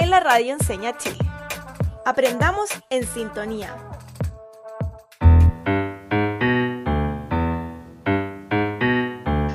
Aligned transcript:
en 0.00 0.10
la 0.10 0.20
Radio 0.20 0.54
Enseña 0.54 0.96
Chile. 0.96 1.18
Aprendamos 2.04 2.70
en 2.90 3.06
sintonía. 3.06 3.74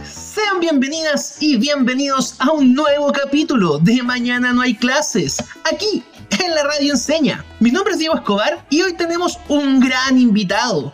Sean 0.03 0.59
bienvenidas 0.59 1.41
y 1.41 1.57
bienvenidos 1.57 2.35
a 2.39 2.51
un 2.51 2.73
nuevo 2.73 3.11
capítulo 3.11 3.79
de 3.79 4.03
Mañana 4.03 4.53
no 4.53 4.61
hay 4.61 4.75
clases, 4.75 5.37
aquí 5.71 6.03
en 6.43 6.55
la 6.55 6.63
Radio 6.63 6.93
Enseña. 6.93 7.45
Mi 7.59 7.71
nombre 7.71 7.93
es 7.93 7.99
Diego 7.99 8.15
Escobar 8.15 8.65
y 8.69 8.81
hoy 8.81 8.93
tenemos 8.93 9.39
un 9.47 9.79
gran 9.79 10.17
invitado. 10.17 10.93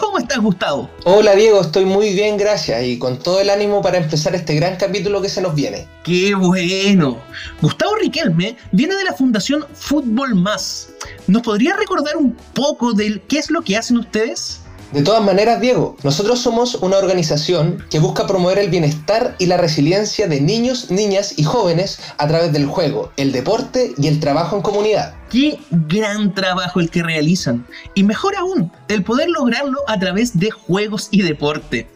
¿Cómo 0.00 0.18
estás, 0.18 0.38
Gustavo? 0.38 0.90
Hola 1.04 1.34
Diego, 1.34 1.60
estoy 1.60 1.84
muy 1.84 2.12
bien, 2.12 2.36
gracias, 2.36 2.84
y 2.84 2.98
con 2.98 3.18
todo 3.18 3.40
el 3.40 3.50
ánimo 3.50 3.80
para 3.80 3.98
empezar 3.98 4.34
este 4.34 4.54
gran 4.54 4.76
capítulo 4.76 5.22
que 5.22 5.28
se 5.28 5.40
nos 5.40 5.54
viene. 5.54 5.86
¡Qué 6.04 6.34
bueno! 6.34 7.18
Gustavo 7.62 7.94
Riquelme 7.96 8.56
viene 8.72 8.94
de 8.94 9.04
la 9.04 9.14
Fundación 9.14 9.64
Fútbol 9.72 10.34
Más. 10.34 10.90
¿Nos 11.26 11.42
podría 11.42 11.76
recordar 11.76 12.16
un 12.16 12.36
poco 12.52 12.92
de 12.92 13.22
qué 13.26 13.38
es 13.38 13.50
lo 13.50 13.62
que 13.62 13.76
hacen 13.76 13.96
ustedes? 13.98 14.60
De 14.92 15.02
todas 15.02 15.22
maneras, 15.22 15.60
Diego, 15.60 15.96
nosotros 16.04 16.38
somos 16.38 16.76
una 16.76 16.98
organización 16.98 17.84
que 17.90 17.98
busca 17.98 18.26
promover 18.26 18.60
el 18.60 18.70
bienestar 18.70 19.34
y 19.38 19.46
la 19.46 19.56
resiliencia 19.56 20.28
de 20.28 20.40
niños, 20.40 20.92
niñas 20.92 21.34
y 21.36 21.42
jóvenes 21.42 21.98
a 22.18 22.28
través 22.28 22.52
del 22.52 22.66
juego, 22.66 23.10
el 23.16 23.32
deporte 23.32 23.94
y 23.98 24.06
el 24.06 24.20
trabajo 24.20 24.56
en 24.56 24.62
comunidad. 24.62 25.14
Qué 25.28 25.58
gran 25.70 26.32
trabajo 26.34 26.78
el 26.78 26.88
que 26.88 27.02
realizan. 27.02 27.66
Y 27.94 28.04
mejor 28.04 28.36
aún, 28.36 28.70
el 28.86 29.02
poder 29.02 29.28
lograrlo 29.28 29.80
a 29.88 29.98
través 29.98 30.38
de 30.38 30.52
juegos 30.52 31.08
y 31.10 31.22
deporte. 31.22 31.88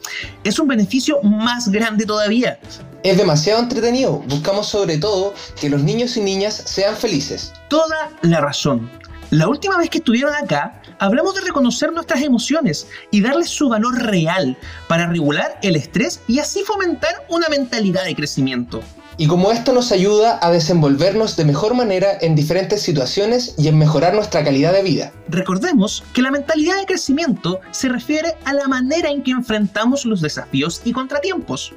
Es 0.43 0.59
un 0.59 0.67
beneficio 0.67 1.23
más 1.23 1.69
grande 1.69 2.05
todavía. 2.05 2.59
Es 3.05 3.17
demasiado 3.17 3.61
entretenido. 3.61 4.19
Buscamos 4.27 4.67
sobre 4.67 4.99
todo 4.99 5.33
que 5.61 5.71
los 5.71 5.83
niños 5.83 6.17
y 6.17 6.23
niñas 6.23 6.55
sean 6.67 6.97
felices. 6.97 7.53
Toda 7.69 8.11
la 8.23 8.41
razón. 8.41 8.91
La 9.31 9.47
última 9.47 9.79
vez 9.79 9.89
que 9.91 9.99
estuvieron 9.99 10.35
acá, 10.35 10.80
hablamos 11.01 11.35
de 11.35 11.41
reconocer 11.41 11.93
nuestras 11.93 12.23
emociones 12.23 12.87
y 13.11 13.23
darles 13.23 13.49
su 13.49 13.69
valor 13.69 14.01
real 14.01 14.57
para 14.87 15.09
regular 15.09 15.59
el 15.63 15.75
estrés 15.75 16.21
y 16.29 16.39
así 16.39 16.63
fomentar 16.63 17.27
una 17.29 17.49
mentalidad 17.49 18.05
de 18.05 18.15
crecimiento. 18.15 18.81
Y 19.17 19.27
como 19.27 19.51
esto 19.51 19.73
nos 19.73 19.93
ayuda 19.93 20.39
a 20.41 20.51
desenvolvernos 20.51 21.37
de 21.37 21.45
mejor 21.45 21.75
manera 21.75 22.09
en 22.21 22.37
diferentes 22.37 22.81
situaciones 22.83 23.55
y 23.59 23.69
en 23.69 23.77
mejorar 23.77 24.15
nuestra 24.15 24.45
calidad 24.45 24.73
de 24.73 24.83
vida. 24.83 25.13
Recordemos 25.29 26.05
que 26.15 26.23
la 26.23 26.31
mentalidad 26.31 26.79
de 26.79 26.87
crecimiento 26.87 27.61
se 27.71 27.89
refiere 27.89 28.37
a 28.45 28.55
la 28.55 28.69
manera 28.69 29.11
en 29.11 29.23
que 29.23 29.33
enfrentamos 29.33 30.05
los 30.07 30.21
desafíos 30.21 30.81
y 30.85 30.93
contratiempos. 30.93 31.75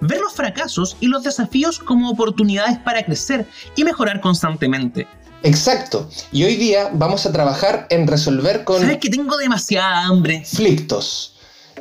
Ver 0.00 0.20
los 0.20 0.32
fracasos 0.32 0.96
y 1.00 1.08
los 1.08 1.22
desafíos 1.22 1.78
como 1.78 2.10
oportunidades 2.10 2.78
para 2.78 3.04
crecer 3.04 3.46
y 3.76 3.84
mejorar 3.84 4.20
constantemente. 4.20 5.06
Exacto. 5.42 6.08
Y 6.32 6.44
hoy 6.44 6.56
día 6.56 6.90
vamos 6.92 7.26
a 7.26 7.32
trabajar 7.32 7.86
en 7.90 8.06
resolver 8.06 8.64
con... 8.64 8.80
¿Sabes 8.80 8.98
que 8.98 9.10
tengo 9.10 9.36
demasiada 9.36 10.04
hambre? 10.04 10.38
Conflictos. 10.38 11.34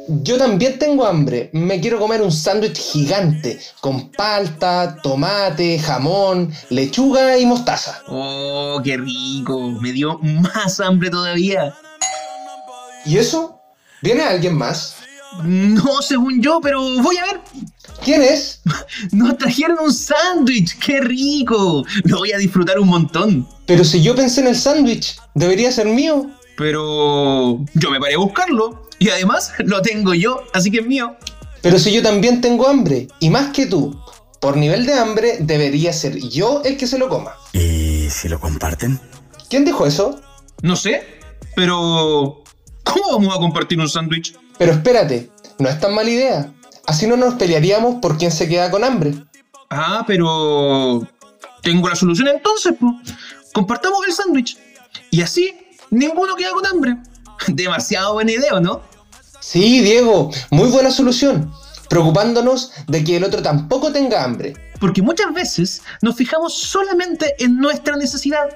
Yo 0.08 0.38
también 0.38 0.80
tengo 0.80 1.06
hambre. 1.06 1.50
Me 1.54 1.80
quiero 1.80 2.00
comer 2.00 2.22
un 2.22 2.32
sándwich 2.32 2.80
gigante 2.80 3.60
con 3.80 4.10
palta, 4.12 4.98
tomate, 5.04 5.78
jamón, 5.78 6.52
lechuga 6.70 7.38
y 7.38 7.46
mostaza. 7.46 8.02
Oh, 8.08 8.82
qué 8.84 8.98
rico. 8.98 9.70
Me 9.82 9.92
dio 9.92 10.18
más 10.20 10.80
hambre 10.80 11.10
todavía. 11.10 11.76
¿Y 13.06 13.18
eso? 13.18 13.60
¿Viene 14.02 14.24
alguien 14.24 14.56
más? 14.56 14.96
No, 15.44 16.02
según 16.02 16.42
yo, 16.42 16.60
pero 16.62 16.82
voy 17.02 17.18
a 17.18 17.26
ver. 17.26 17.42
¿Quién 18.04 18.22
es? 18.22 18.62
Nos 19.12 19.38
trajeron 19.38 19.78
un 19.80 19.94
sándwich. 19.94 20.78
¡Qué 20.80 21.02
rico! 21.02 21.86
Lo 22.04 22.20
voy 22.20 22.32
a 22.32 22.38
disfrutar 22.38 22.80
un 22.80 22.88
montón. 22.88 23.48
Pero 23.66 23.84
si 23.84 24.02
yo 24.02 24.16
pensé 24.16 24.42
en 24.42 24.48
el 24.48 24.56
sándwich, 24.56 25.18
debería 25.36 25.72
ser 25.72 25.88
mío. 25.88 26.30
Pero 26.58 27.64
yo 27.74 27.92
me 27.92 28.00
paré 28.00 28.16
a 28.16 28.20
buscarlo. 28.20 28.90
Y 29.00 29.10
además 29.10 29.54
lo 29.60 29.82
tengo 29.82 30.14
yo, 30.14 30.44
así 30.54 30.72
que 30.72 30.80
es 30.80 30.86
mío. 30.86 31.16
Pero 31.62 31.80
si 31.80 31.92
yo 31.94 32.02
también 32.02 32.42
tengo 32.42 32.68
hambre, 32.68 33.08
y 33.20 33.30
más 33.30 33.52
que 33.52 33.66
tú, 33.66 33.98
por 34.40 34.58
nivel 34.58 34.86
de 34.86 34.94
hambre 34.94 35.38
debería 35.40 35.94
ser 35.94 36.18
yo 36.18 36.62
el 36.64 36.78
que 36.78 36.88
se 36.88 36.98
lo 36.98 37.10
coma. 37.10 37.34
¿Y 37.54 38.10
si 38.10 38.30
lo 38.30 38.40
comparten? 38.40 39.00
¿Quién 39.50 39.66
dijo 39.66 39.86
eso? 39.86 40.22
No 40.62 40.76
sé, 40.76 41.04
pero... 41.56 42.44
¿Cómo 42.84 43.12
vamos 43.12 43.36
a 43.36 43.40
compartir 43.40 43.80
un 43.80 43.90
sándwich? 43.90 44.36
Pero 44.58 44.72
espérate, 44.72 45.30
no 45.60 45.70
es 45.70 45.80
tan 45.80 45.94
mala 45.94 46.10
idea. 46.10 46.54
Así 46.90 47.06
no 47.06 47.16
nos 47.16 47.36
pelearíamos 47.36 47.98
por 48.02 48.18
quién 48.18 48.32
se 48.32 48.50
queda 48.50 48.72
con 48.72 48.84
hambre. 48.84 49.14
Ah, 49.70 50.04
pero... 50.08 51.08
Tengo 51.62 51.88
la 51.88 51.96
solución 51.96 52.30
entonces, 52.30 52.74
pues. 52.80 53.16
Compartamos 53.54 54.00
el 54.08 54.14
sándwich. 54.14 54.58
Y 55.12 55.22
así, 55.22 55.54
ninguno 55.92 56.36
queda 56.36 56.50
con 56.50 56.66
hambre. 56.66 56.98
Demasiado 57.48 58.14
buena 58.14 58.32
idea, 58.32 58.60
¿no? 58.60 58.82
Sí, 59.40 59.82
Diego, 59.82 60.32
muy 60.50 60.72
buena 60.72 60.90
solución. 60.90 61.54
Preocupándonos 61.90 62.72
de 62.88 63.04
que 63.04 63.18
el 63.18 63.24
otro 63.24 63.44
tampoco 63.44 63.92
tenga 63.92 64.24
hambre. 64.24 64.56
Porque 64.80 65.04
muchas 65.04 65.32
veces 65.32 65.84
nos 66.02 66.16
fijamos 66.16 66.56
solamente 66.56 67.36
en 67.38 67.58
nuestra 67.58 67.98
necesidad 67.98 68.50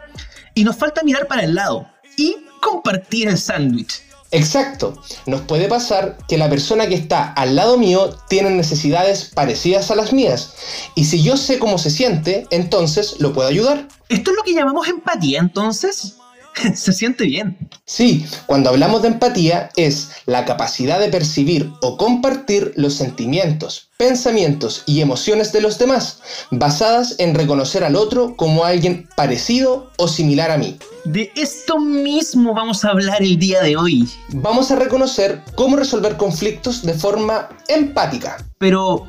y 0.56 0.64
nos 0.64 0.76
falta 0.76 1.04
mirar 1.04 1.28
para 1.28 1.44
el 1.44 1.54
lado 1.54 1.88
y 2.18 2.36
compartir 2.62 3.28
el 3.28 3.38
sándwich. 3.38 4.02
Exacto. 4.34 5.00
Nos 5.28 5.42
puede 5.42 5.68
pasar 5.68 6.18
que 6.28 6.40
la 6.40 6.50
persona 6.50 6.88
que 6.88 6.96
está 6.96 7.32
al 7.34 7.56
lado 7.56 7.78
mío 7.78 8.18
tiene 8.28 8.50
necesidades 8.50 9.32
parecidas 9.34 9.92
a 9.92 9.96
las 9.96 10.12
mías. 10.12 10.56
Y 10.96 11.06
si 11.06 11.22
yo 11.22 11.38
sé 11.38 11.60
cómo 11.60 11.78
se 11.78 11.92
siente, 11.92 12.48
entonces 12.50 13.20
lo 13.20 13.32
puedo 13.32 13.48
ayudar. 13.48 13.88
¿Esto 14.10 14.32
es 14.32 14.38
lo 14.38 14.44
que 14.44 14.56
llamamos 14.56 14.88
empatía 14.88 15.40
entonces? 15.40 16.18
se 16.76 16.94
siente 16.94 17.26
bien. 17.26 17.58
Sí, 17.86 18.26
cuando 18.46 18.70
hablamos 18.70 19.02
de 19.02 19.10
empatía 19.10 19.70
es 19.76 20.12
la 20.26 20.46
capacidad 20.46 21.00
de 21.00 21.10
percibir 21.10 21.72
o 21.82 21.98
compartir 21.98 22.74
los 22.76 22.94
sentimientos, 22.94 23.90
pensamientos 23.98 24.84
y 24.86 25.02
emociones 25.02 25.52
de 25.52 25.62
los 25.62 25.78
demás, 25.78 26.22
basadas 26.52 27.16
en 27.18 27.36
reconocer 27.36 27.84
al 27.84 27.96
otro 27.96 28.36
como 28.36 28.66
alguien 28.66 29.08
parecido 29.16 29.92
o 29.98 30.08
similar 30.08 30.52
a 30.52 30.58
mí. 30.58 30.78
De 31.06 31.32
esto 31.36 31.80
mismo 31.80 32.54
vamos 32.54 32.86
a 32.86 32.90
hablar 32.90 33.22
el 33.22 33.38
día 33.38 33.62
de 33.62 33.76
hoy. 33.76 34.08
Vamos 34.30 34.72
a 34.72 34.78
reconocer 34.78 35.42
cómo 35.56 35.76
resolver 35.76 36.16
conflictos 36.16 36.84
de 36.84 36.94
forma 36.94 37.50
empática. 37.68 38.38
Pero, 38.58 39.06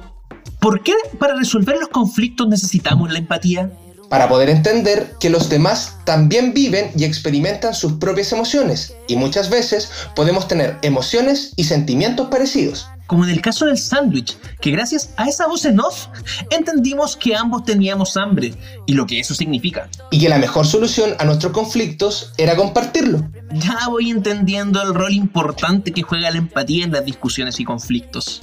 ¿por 0.61 0.83
qué 0.83 0.95
para 1.21 1.37
resolver 1.37 1.79
los 1.79 1.89
conflictos 1.89 2.49
necesitamos 2.49 3.13
la 3.13 3.19
empatía? 3.19 3.71
Para 4.09 4.29
poder 4.29 4.49
entender 4.49 5.15
que 5.19 5.31
los 5.31 5.49
demás 5.49 5.97
también 6.05 6.55
viven 6.55 6.91
y 6.97 7.05
experimentan 7.05 7.75
sus 7.75 7.95
propias 7.95 8.33
emociones, 8.33 8.95
y 9.09 9.17
muchas 9.17 9.51
veces 9.51 9.91
podemos 10.15 10.49
tener 10.49 10.79
emociones 10.83 11.53
y 11.57 11.65
sentimientos 11.65 12.29
parecidos. 12.29 12.87
Como 13.07 13.25
en 13.25 13.31
el 13.31 13.43
caso 13.43 13.67
del 13.67 13.77
sándwich, 13.77 14.39
que 14.61 14.71
gracias 14.71 15.11
a 15.17 15.29
esa 15.29 15.47
voz 15.47 15.67
en 15.67 15.79
off 15.79 16.07
entendimos 16.51 17.17
que 17.17 17.37
ambos 17.37 17.65
teníamos 17.65 18.17
hambre 18.17 18.55
y 18.87 18.95
lo 18.95 19.07
que 19.07 19.21
eso 19.21 19.35
significa. 19.35 19.91
Y 20.11 20.21
que 20.21 20.31
la 20.31 20.39
mejor 20.39 20.67
solución 20.67 21.11
a 21.19 21.25
nuestros 21.27 21.53
conflictos 21.53 22.33
era 22.39 22.57
compartirlo. 22.57 23.29
Ya 23.53 23.89
voy 23.89 24.11
entendiendo 24.11 24.81
el 24.81 24.95
rol 24.95 25.13
importante 25.13 25.93
que 25.93 26.03
juega 26.03 26.31
la 26.31 26.39
empatía 26.39 26.85
en 26.85 26.93
las 26.93 27.05
discusiones 27.05 27.61
y 27.61 27.65
conflictos. 27.65 28.41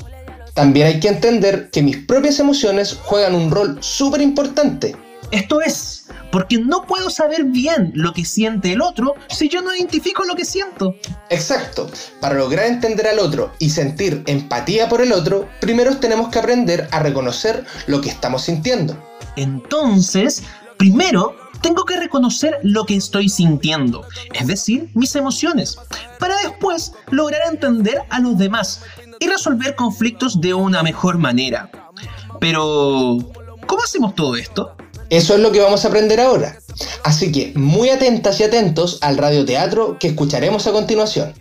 También 0.54 0.88
hay 0.88 1.00
que 1.00 1.08
entender 1.08 1.72
que 1.72 1.82
mis 1.82 1.98
propias 1.98 2.40
emociones 2.40 3.00
juegan 3.02 3.34
un 3.34 3.50
rol 3.50 3.78
súper 3.82 4.22
importante 4.22 4.96
esto 5.32 5.62
es, 5.62 6.08
porque 6.32 6.60
no 6.60 6.86
puedo 6.86 7.10
saber 7.10 7.46
bien 7.46 7.92
lo 7.96 8.14
que 8.14 8.26
siente 8.26 8.74
el 8.74 8.82
otro 8.82 9.16
si 9.30 9.50
yo 9.50 9.62
no 9.62 9.76
identifico 9.76 10.24
lo 10.24 10.36
que 10.36 10.46
siento. 10.46 10.96
Exacto. 11.30 11.90
Para 12.20 12.36
lograr 12.36 12.66
entender 12.66 13.08
al 13.08 13.20
otro 13.20 13.52
y 13.60 13.70
sentir 13.70 14.24
empatía 14.28 14.90
por 14.90 15.02
el 15.02 15.14
otro, 15.14 15.48
primero 15.60 15.98
tenemos 15.98 16.30
que 16.30 16.40
aprender 16.40 16.88
a 16.92 17.00
reconocer 17.00 17.66
lo 17.88 18.02
que 18.02 18.10
estamos 18.10 18.44
sintiendo. 18.44 18.98
Entonces, 19.36 20.44
primero 20.78 21.36
tengo 21.62 21.86
que 21.86 21.98
reconocer 21.98 22.58
lo 22.64 22.86
que 22.86 22.96
estoy 22.96 23.30
sintiendo, 23.30 24.06
es 24.34 24.48
decir, 24.48 24.90
mis 24.96 25.16
emociones, 25.16 25.78
para 26.20 26.36
después 26.38 26.94
lograr 27.12 27.42
entender 27.48 28.02
a 28.10 28.20
los 28.20 28.38
demás 28.38 28.82
y 29.20 29.28
resolver 29.28 29.76
conflictos 29.76 30.42
de 30.42 30.54
una 30.54 30.82
mejor 30.82 31.18
manera. 31.18 31.70
Pero, 32.40 33.20
¿cómo 33.68 33.84
hacemos 33.84 34.16
todo 34.16 34.36
esto? 34.36 34.76
Eso 35.12 35.36
es 35.36 35.42
lo 35.42 35.52
que 35.52 35.60
vamos 35.60 35.84
a 35.84 35.90
aprender 35.90 36.22
ahora. 36.22 36.58
Así 37.04 37.34
que 37.34 37.52
muy 37.54 37.90
atentas 37.90 38.40
y 38.40 38.44
atentos 38.44 38.98
al 39.02 39.18
radioteatro 39.18 40.00
que 40.00 40.08
escucharemos 40.08 40.68
a 40.68 40.72
continuación. 40.72 41.34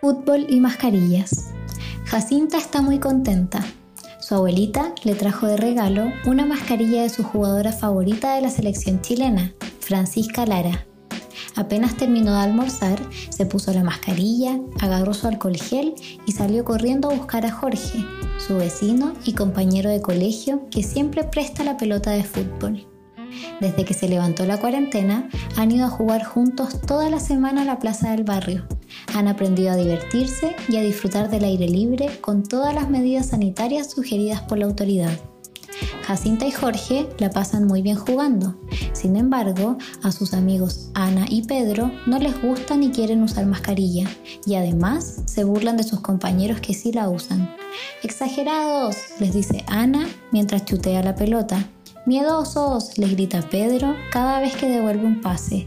Fútbol 0.00 0.46
y 0.48 0.58
mascarillas. 0.58 1.50
Jacinta 2.06 2.56
está 2.56 2.80
muy 2.80 3.00
contenta. 3.00 3.62
Su 4.18 4.36
abuelita 4.36 4.94
le 5.04 5.14
trajo 5.14 5.46
de 5.46 5.58
regalo 5.58 6.10
una 6.24 6.46
mascarilla 6.46 7.02
de 7.02 7.10
su 7.10 7.22
jugadora 7.22 7.70
favorita 7.70 8.34
de 8.34 8.40
la 8.40 8.48
selección 8.50 9.02
chilena, 9.02 9.52
Francisca 9.80 10.46
Lara. 10.46 10.86
Apenas 11.58 11.96
terminó 11.96 12.34
de 12.34 12.38
almorzar, 12.38 13.00
se 13.30 13.44
puso 13.44 13.72
la 13.72 13.82
mascarilla, 13.82 14.60
agarró 14.78 15.12
su 15.12 15.26
alcohol 15.26 15.56
gel 15.56 15.96
y 16.24 16.30
salió 16.30 16.64
corriendo 16.64 17.10
a 17.10 17.14
buscar 17.14 17.44
a 17.46 17.50
Jorge, 17.50 18.04
su 18.38 18.58
vecino 18.58 19.12
y 19.24 19.32
compañero 19.32 19.90
de 19.90 20.00
colegio 20.00 20.68
que 20.70 20.84
siempre 20.84 21.24
presta 21.24 21.64
la 21.64 21.76
pelota 21.76 22.12
de 22.12 22.22
fútbol. 22.22 22.86
Desde 23.60 23.84
que 23.84 23.92
se 23.92 24.08
levantó 24.08 24.46
la 24.46 24.60
cuarentena, 24.60 25.28
han 25.56 25.72
ido 25.72 25.86
a 25.86 25.90
jugar 25.90 26.22
juntos 26.22 26.80
toda 26.80 27.10
la 27.10 27.18
semana 27.18 27.62
a 27.62 27.64
la 27.64 27.80
plaza 27.80 28.12
del 28.12 28.22
barrio. 28.22 28.68
Han 29.16 29.26
aprendido 29.26 29.72
a 29.72 29.76
divertirse 29.76 30.54
y 30.68 30.76
a 30.76 30.82
disfrutar 30.82 31.28
del 31.28 31.42
aire 31.42 31.66
libre 31.66 32.20
con 32.20 32.44
todas 32.44 32.72
las 32.72 32.88
medidas 32.88 33.26
sanitarias 33.26 33.90
sugeridas 33.90 34.42
por 34.42 34.58
la 34.58 34.66
autoridad. 34.66 35.18
Jacinta 36.08 36.46
y 36.46 36.52
Jorge 36.52 37.06
la 37.18 37.30
pasan 37.30 37.66
muy 37.66 37.82
bien 37.82 37.96
jugando. 37.96 38.58
Sin 38.98 39.14
embargo, 39.14 39.78
a 40.02 40.10
sus 40.10 40.34
amigos 40.34 40.90
Ana 40.92 41.26
y 41.28 41.42
Pedro 41.42 41.92
no 42.06 42.18
les 42.18 42.42
gusta 42.42 42.76
ni 42.76 42.90
quieren 42.90 43.22
usar 43.22 43.46
mascarilla 43.46 44.08
y 44.44 44.56
además 44.56 45.22
se 45.24 45.44
burlan 45.44 45.76
de 45.76 45.84
sus 45.84 46.00
compañeros 46.00 46.60
que 46.60 46.74
sí 46.74 46.90
la 46.90 47.08
usan. 47.08 47.48
Exagerados, 48.02 48.96
les 49.20 49.32
dice 49.32 49.62
Ana 49.68 50.08
mientras 50.32 50.64
chutea 50.64 51.04
la 51.04 51.14
pelota. 51.14 51.64
Miedosos, 52.06 52.98
les 52.98 53.12
grita 53.12 53.40
Pedro 53.48 53.94
cada 54.10 54.40
vez 54.40 54.56
que 54.56 54.68
devuelve 54.68 55.06
un 55.06 55.20
pase. 55.20 55.66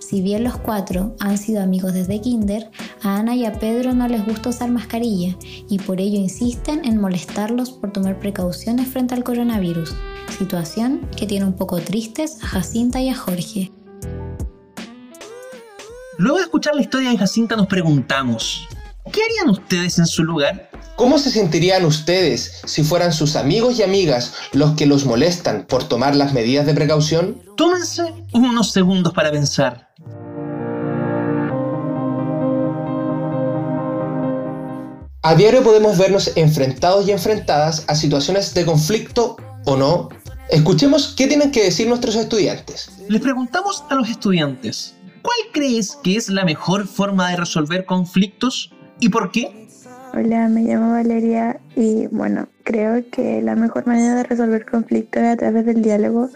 Si 0.00 0.20
bien 0.20 0.42
los 0.42 0.56
cuatro 0.56 1.14
han 1.20 1.38
sido 1.38 1.62
amigos 1.62 1.94
desde 1.94 2.20
kinder, 2.20 2.72
a 3.02 3.18
Ana 3.18 3.36
y 3.36 3.44
a 3.44 3.52
Pedro 3.52 3.94
no 3.94 4.08
les 4.08 4.26
gusta 4.26 4.48
usar 4.48 4.68
mascarilla 4.72 5.36
y 5.68 5.78
por 5.78 6.00
ello 6.00 6.18
insisten 6.18 6.84
en 6.84 7.00
molestarlos 7.00 7.70
por 7.70 7.92
tomar 7.92 8.18
precauciones 8.18 8.88
frente 8.88 9.14
al 9.14 9.22
coronavirus, 9.22 9.94
situación 10.30 11.08
que 11.16 11.26
tiene 11.26 11.46
un 11.46 11.54
poco 11.54 11.80
tristes 11.80 12.38
a 12.42 12.46
Jacinta 12.46 13.00
y 13.00 13.08
a 13.08 13.16
Jorge. 13.16 13.70
Luego 16.18 16.38
de 16.38 16.44
escuchar 16.44 16.74
la 16.74 16.82
historia 16.82 17.10
de 17.10 17.18
Jacinta 17.18 17.56
nos 17.56 17.66
preguntamos, 17.66 18.68
¿qué 19.10 19.20
harían 19.22 19.50
ustedes 19.50 19.98
en 19.98 20.06
su 20.06 20.22
lugar? 20.22 20.70
¿Cómo 20.96 21.18
se 21.18 21.32
sentirían 21.32 21.84
ustedes 21.84 22.60
si 22.64 22.84
fueran 22.84 23.12
sus 23.12 23.34
amigos 23.34 23.78
y 23.78 23.82
amigas 23.82 24.34
los 24.52 24.74
que 24.76 24.86
los 24.86 25.06
molestan 25.06 25.66
por 25.68 25.82
tomar 25.84 26.14
las 26.14 26.32
medidas 26.32 26.66
de 26.66 26.74
precaución? 26.74 27.42
Tómense 27.56 28.12
unos 28.32 28.70
segundos 28.70 29.12
para 29.12 29.32
pensar. 29.32 29.88
A 35.26 35.34
diario 35.34 35.64
podemos 35.64 35.96
vernos 35.96 36.30
enfrentados 36.36 37.08
y 37.08 37.10
enfrentadas 37.10 37.84
a 37.88 37.94
situaciones 37.94 38.52
de 38.52 38.66
conflicto 38.66 39.36
o 39.64 39.76
no. 39.76 40.08
Escuchemos 40.50 41.14
qué 41.16 41.26
tienen 41.26 41.50
que 41.50 41.64
decir 41.64 41.88
nuestros 41.88 42.16
estudiantes. 42.16 42.90
Les 43.08 43.20
preguntamos 43.20 43.84
a 43.88 43.94
los 43.94 44.08
estudiantes, 44.08 44.94
¿cuál 45.22 45.36
crees 45.52 45.96
que 46.02 46.16
es 46.16 46.28
la 46.28 46.44
mejor 46.44 46.86
forma 46.86 47.30
de 47.30 47.36
resolver 47.36 47.84
conflictos 47.84 48.72
y 49.00 49.08
por 49.08 49.32
qué? 49.32 49.68
Hola, 50.12 50.48
me 50.48 50.62
llamo 50.62 50.92
Valeria 50.92 51.60
y 51.74 52.06
bueno, 52.08 52.48
creo 52.62 53.04
que 53.10 53.42
la 53.42 53.56
mejor 53.56 53.86
manera 53.86 54.14
de 54.14 54.22
resolver 54.22 54.64
conflictos 54.64 55.22
es 55.22 55.28
a 55.30 55.36
través 55.36 55.66
del 55.66 55.82
diálogo 55.82 56.30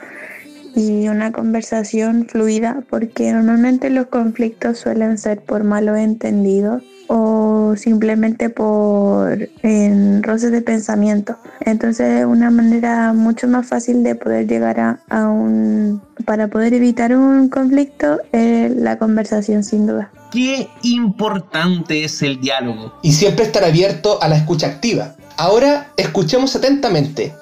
y 0.74 1.08
una 1.08 1.30
conversación 1.30 2.26
fluida 2.28 2.82
porque 2.90 3.32
normalmente 3.32 3.90
los 3.90 4.06
conflictos 4.06 4.78
suelen 4.78 5.16
ser 5.18 5.42
por 5.42 5.64
malos 5.64 5.98
entendidos 5.98 6.82
o 7.08 7.74
simplemente 7.76 8.50
por 8.50 9.48
en 9.62 10.22
roces 10.22 10.52
de 10.52 10.62
pensamiento. 10.62 11.36
Entonces, 11.60 12.24
una 12.24 12.50
manera 12.50 13.12
mucho 13.12 13.48
más 13.48 13.66
fácil 13.66 14.02
de 14.02 14.14
poder 14.14 14.46
llegar 14.46 14.78
a, 14.78 15.00
a 15.08 15.28
un... 15.28 16.00
para 16.24 16.48
poder 16.48 16.74
evitar 16.74 17.14
un 17.16 17.48
conflicto 17.48 18.20
es 18.32 18.74
la 18.76 18.98
conversación 18.98 19.64
sin 19.64 19.86
duda. 19.86 20.10
Qué 20.30 20.68
importante 20.82 22.04
es 22.04 22.22
el 22.22 22.40
diálogo. 22.40 22.92
Y 23.02 23.12
siempre 23.12 23.44
estar 23.44 23.64
abierto 23.64 24.22
a 24.22 24.28
la 24.28 24.36
escucha 24.36 24.66
activa. 24.66 25.16
Ahora, 25.36 25.92
escuchemos 25.96 26.54
atentamente. 26.54 27.32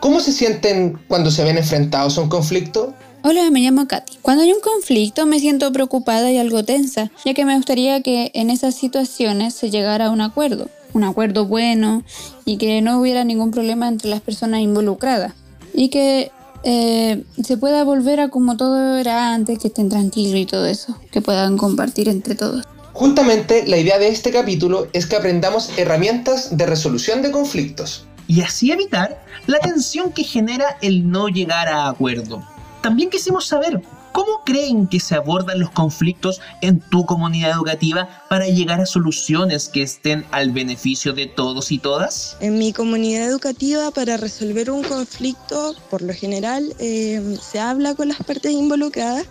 ¿Cómo 0.00 0.18
se 0.18 0.32
sienten 0.32 0.98
cuando 1.06 1.30
se 1.30 1.44
ven 1.44 1.58
enfrentados 1.58 2.18
a 2.18 2.22
un 2.22 2.28
conflicto? 2.28 2.92
Hola, 3.24 3.48
me 3.52 3.60
llamo 3.60 3.86
Katy. 3.86 4.18
Cuando 4.20 4.42
hay 4.42 4.52
un 4.52 4.60
conflicto 4.60 5.26
me 5.26 5.38
siento 5.38 5.70
preocupada 5.70 6.32
y 6.32 6.38
algo 6.38 6.64
tensa, 6.64 7.12
ya 7.24 7.34
que 7.34 7.44
me 7.44 7.54
gustaría 7.54 8.02
que 8.02 8.32
en 8.34 8.50
esas 8.50 8.74
situaciones 8.74 9.54
se 9.54 9.70
llegara 9.70 10.06
a 10.06 10.10
un 10.10 10.20
acuerdo, 10.20 10.68
un 10.92 11.04
acuerdo 11.04 11.46
bueno 11.46 12.02
y 12.44 12.56
que 12.56 12.82
no 12.82 13.00
hubiera 13.00 13.22
ningún 13.22 13.52
problema 13.52 13.86
entre 13.86 14.10
las 14.10 14.22
personas 14.22 14.60
involucradas 14.60 15.34
y 15.72 15.88
que 15.88 16.32
eh, 16.64 17.22
se 17.44 17.56
pueda 17.56 17.84
volver 17.84 18.18
a 18.18 18.28
como 18.28 18.56
todo 18.56 18.98
era 18.98 19.32
antes, 19.32 19.60
que 19.60 19.68
estén 19.68 19.88
tranquilos 19.88 20.40
y 20.40 20.46
todo 20.46 20.66
eso, 20.66 20.98
que 21.12 21.20
puedan 21.20 21.56
compartir 21.56 22.08
entre 22.08 22.34
todos. 22.34 22.64
Justamente 22.92 23.68
la 23.68 23.78
idea 23.78 24.00
de 24.00 24.08
este 24.08 24.32
capítulo 24.32 24.88
es 24.92 25.06
que 25.06 25.14
aprendamos 25.14 25.70
herramientas 25.76 26.56
de 26.56 26.66
resolución 26.66 27.22
de 27.22 27.30
conflictos. 27.30 28.04
Y 28.26 28.40
así 28.40 28.72
evitar 28.72 29.24
la 29.46 29.60
tensión 29.60 30.10
que 30.10 30.24
genera 30.24 30.76
el 30.80 31.08
no 31.08 31.28
llegar 31.28 31.68
a 31.68 31.88
acuerdo. 31.88 32.42
También 32.82 33.10
quisimos 33.10 33.46
saber 33.46 33.80
cómo 34.10 34.42
creen 34.44 34.88
que 34.88 34.98
se 34.98 35.14
abordan 35.14 35.60
los 35.60 35.70
conflictos 35.70 36.40
en 36.60 36.80
tu 36.80 37.06
comunidad 37.06 37.52
educativa 37.52 38.08
para 38.28 38.46
llegar 38.46 38.80
a 38.80 38.86
soluciones 38.86 39.68
que 39.68 39.82
estén 39.82 40.26
al 40.32 40.50
beneficio 40.50 41.12
de 41.12 41.28
todos 41.28 41.70
y 41.70 41.78
todas. 41.78 42.36
En 42.40 42.58
mi 42.58 42.72
comunidad 42.72 43.28
educativa, 43.28 43.92
para 43.92 44.16
resolver 44.16 44.70
un 44.70 44.82
conflicto, 44.82 45.76
por 45.90 46.02
lo 46.02 46.12
general, 46.12 46.74
eh, 46.80 47.38
se 47.40 47.60
habla 47.60 47.94
con 47.94 48.08
las 48.08 48.18
partes 48.18 48.50
involucradas, 48.50 49.26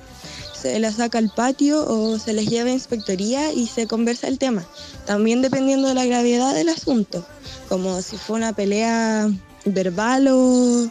se 0.54 0.80
las 0.80 0.96
saca 0.96 1.18
al 1.18 1.30
patio 1.30 1.86
o 1.86 2.20
se 2.20 2.32
les 2.34 2.48
lleva 2.48 2.70
a 2.70 2.74
inspectoría 2.74 3.52
y 3.52 3.68
se 3.68 3.86
conversa 3.86 4.30
el 4.30 4.38
tema. 4.38 4.64
También 5.06 5.42
dependiendo 5.42 5.90
de 5.90 5.96
la 5.96 6.06
gravedad 6.06 6.54
del 6.54 6.70
asunto, 6.70 7.26
como 7.68 8.02
si 8.02 8.16
fue 8.16 8.38
una 8.38 8.54
pelea 8.54 9.30
verbal 9.66 10.28
o 10.30 10.90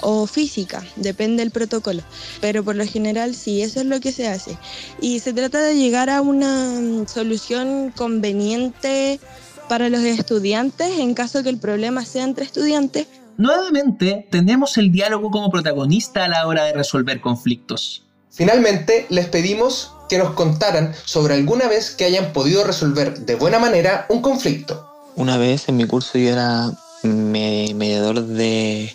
o 0.00 0.26
física, 0.26 0.84
depende 0.96 1.42
del 1.42 1.50
protocolo. 1.50 2.02
Pero 2.40 2.64
por 2.64 2.76
lo 2.76 2.86
general 2.86 3.34
sí, 3.34 3.62
eso 3.62 3.80
es 3.80 3.86
lo 3.86 4.00
que 4.00 4.12
se 4.12 4.28
hace. 4.28 4.58
Y 5.00 5.20
se 5.20 5.32
trata 5.32 5.60
de 5.60 5.76
llegar 5.76 6.10
a 6.10 6.20
una 6.20 6.80
mm, 6.80 7.06
solución 7.06 7.92
conveniente 7.96 9.20
para 9.68 9.88
los 9.88 10.00
estudiantes 10.00 10.98
en 10.98 11.14
caso 11.14 11.42
que 11.42 11.50
el 11.50 11.58
problema 11.58 12.04
sea 12.04 12.24
entre 12.24 12.44
estudiantes. 12.44 13.06
Nuevamente, 13.36 14.26
tenemos 14.30 14.76
el 14.78 14.90
diálogo 14.90 15.30
como 15.30 15.50
protagonista 15.50 16.24
a 16.24 16.28
la 16.28 16.46
hora 16.46 16.64
de 16.64 16.72
resolver 16.72 17.20
conflictos. 17.20 18.04
Finalmente, 18.30 19.06
les 19.10 19.26
pedimos 19.26 19.92
que 20.08 20.18
nos 20.18 20.30
contaran 20.32 20.94
sobre 21.04 21.34
alguna 21.34 21.68
vez 21.68 21.90
que 21.90 22.04
hayan 22.04 22.32
podido 22.32 22.64
resolver 22.64 23.18
de 23.20 23.34
buena 23.36 23.58
manera 23.58 24.06
un 24.08 24.22
conflicto. 24.22 24.88
Una 25.14 25.36
vez 25.36 25.68
en 25.68 25.76
mi 25.76 25.86
curso 25.86 26.18
yo 26.18 26.30
era 26.30 26.72
mediador 27.02 28.26
de 28.26 28.94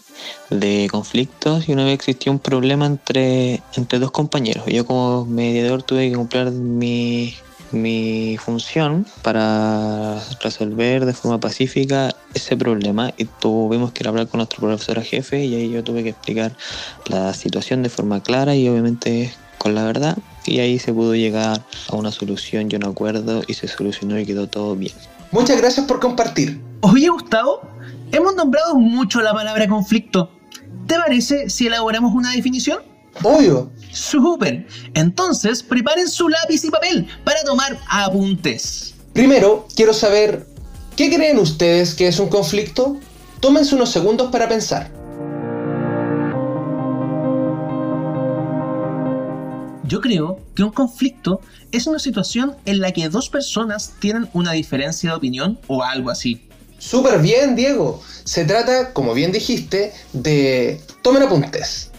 de 0.49 0.87
conflictos 0.91 1.67
y 1.67 1.73
una 1.73 1.85
vez 1.85 1.93
existió 1.93 2.31
un 2.31 2.39
problema 2.39 2.85
entre, 2.85 3.61
entre 3.75 3.99
dos 3.99 4.11
compañeros. 4.11 4.65
Yo 4.67 4.85
como 4.85 5.25
mediador 5.25 5.83
tuve 5.83 6.09
que 6.09 6.15
cumplir 6.15 6.51
mi, 6.51 7.35
mi 7.71 8.37
función 8.37 9.05
para 9.21 10.19
resolver 10.41 11.05
de 11.05 11.13
forma 11.13 11.39
pacífica 11.39 12.15
ese 12.33 12.55
problema 12.57 13.13
y 13.17 13.25
tuvimos 13.25 13.91
que 13.91 14.07
hablar 14.07 14.27
con 14.27 14.39
nuestro 14.39 14.59
profesora 14.59 15.01
jefe 15.01 15.43
y 15.45 15.55
ahí 15.55 15.69
yo 15.69 15.83
tuve 15.83 16.03
que 16.03 16.09
explicar 16.09 16.55
la 17.07 17.33
situación 17.33 17.83
de 17.83 17.89
forma 17.89 18.21
clara 18.21 18.55
y 18.55 18.67
obviamente 18.67 19.33
con 19.57 19.75
la 19.75 19.83
verdad 19.83 20.17
y 20.45 20.59
ahí 20.59 20.77
se 20.77 20.93
pudo 20.93 21.15
llegar 21.15 21.61
a 21.89 21.95
una 21.95 22.11
solución 22.11 22.67
y 22.69 22.75
un 22.75 22.85
acuerdo 22.85 23.43
y 23.47 23.53
se 23.53 23.67
solucionó 23.67 24.19
y 24.19 24.25
quedó 24.25 24.47
todo 24.47 24.75
bien. 24.75 24.93
Muchas 25.33 25.57
gracias 25.57 25.87
por 25.87 25.99
compartir. 25.99 26.61
Oye 26.81 27.09
Gustavo, 27.09 27.61
hemos 28.11 28.35
nombrado 28.35 28.75
mucho 28.75 29.19
la 29.19 29.33
palabra 29.33 29.67
conflicto. 29.67 30.29
¿Te 30.85 30.93
parece 30.93 31.49
si 31.49 31.65
elaboramos 31.65 32.13
una 32.13 32.33
definición? 32.33 32.83
Obvio. 33.23 33.71
Súper. 33.91 34.67
Entonces, 34.93 35.63
preparen 35.63 36.07
su 36.07 36.29
lápiz 36.29 36.63
y 36.63 36.69
papel 36.69 37.07
para 37.23 37.43
tomar 37.43 37.79
apuntes. 37.89 38.93
Primero, 39.13 39.67
quiero 39.75 39.93
saber, 39.93 40.45
¿qué 40.95 41.11
creen 41.11 41.39
ustedes 41.39 41.95
que 41.95 42.07
es 42.07 42.19
un 42.19 42.29
conflicto? 42.29 42.97
Tómense 43.39 43.73
unos 43.73 43.89
segundos 43.89 44.29
para 44.31 44.47
pensar. 44.47 44.91
Yo 49.85 49.99
creo 50.01 50.39
que 50.55 50.63
un 50.63 50.71
conflicto 50.71 51.41
es 51.71 51.87
una 51.87 51.99
situación 51.99 52.55
en 52.65 52.79
la 52.79 52.91
que 52.91 53.09
dos 53.09 53.29
personas 53.29 53.93
tienen 53.99 54.29
una 54.33 54.53
diferencia 54.53 55.09
de 55.11 55.15
opinión 55.15 55.59
o 55.67 55.83
algo 55.83 56.09
así. 56.09 56.47
Súper 56.77 57.21
bien, 57.21 57.55
Diego. 57.55 58.01
Se 58.23 58.45
trata, 58.45 58.93
como 58.93 59.13
bien 59.13 59.31
dijiste, 59.31 59.93
de... 60.13 60.81
Tomen 61.01 61.23
apuntes. 61.23 61.91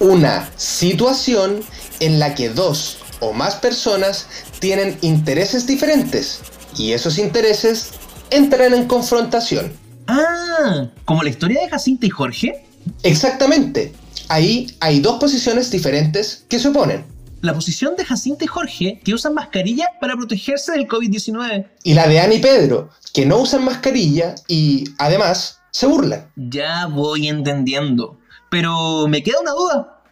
una 0.00 0.50
situación 0.56 1.60
en 2.00 2.18
la 2.18 2.34
que 2.34 2.48
dos 2.48 2.98
o 3.20 3.32
más 3.32 3.54
personas 3.54 4.26
tienen 4.58 4.98
intereses 5.00 5.66
diferentes 5.66 6.40
y 6.76 6.92
esos 6.92 7.18
intereses 7.18 7.90
entran 8.30 8.74
en 8.74 8.86
confrontación. 8.86 9.72
Ah, 10.08 10.88
como 11.04 11.22
la 11.22 11.30
historia 11.30 11.60
de 11.62 11.68
Jacinta 11.68 12.06
y 12.06 12.10
Jorge. 12.10 12.64
Exactamente. 13.02 13.92
Ahí 14.28 14.76
hay 14.80 15.00
dos 15.00 15.18
posiciones 15.18 15.70
diferentes 15.70 16.44
que 16.48 16.58
se 16.58 16.68
oponen. 16.68 17.04
La 17.40 17.54
posición 17.54 17.96
de 17.96 18.04
Jacinta 18.04 18.44
y 18.44 18.46
Jorge, 18.46 19.00
que 19.04 19.14
usan 19.14 19.34
mascarilla 19.34 19.88
para 20.00 20.14
protegerse 20.16 20.72
del 20.72 20.86
COVID-19. 20.86 21.66
Y 21.82 21.94
la 21.94 22.06
de 22.06 22.20
Ana 22.20 22.34
y 22.34 22.40
Pedro, 22.40 22.90
que 23.12 23.26
no 23.26 23.38
usan 23.38 23.64
mascarilla 23.64 24.36
y, 24.46 24.84
además, 24.98 25.60
se 25.72 25.86
burlan. 25.86 26.30
Ya 26.36 26.86
voy 26.86 27.28
entendiendo. 27.28 28.18
Pero 28.48 29.08
me 29.08 29.22
queda 29.22 29.40
una 29.40 29.52
duda. 29.52 30.02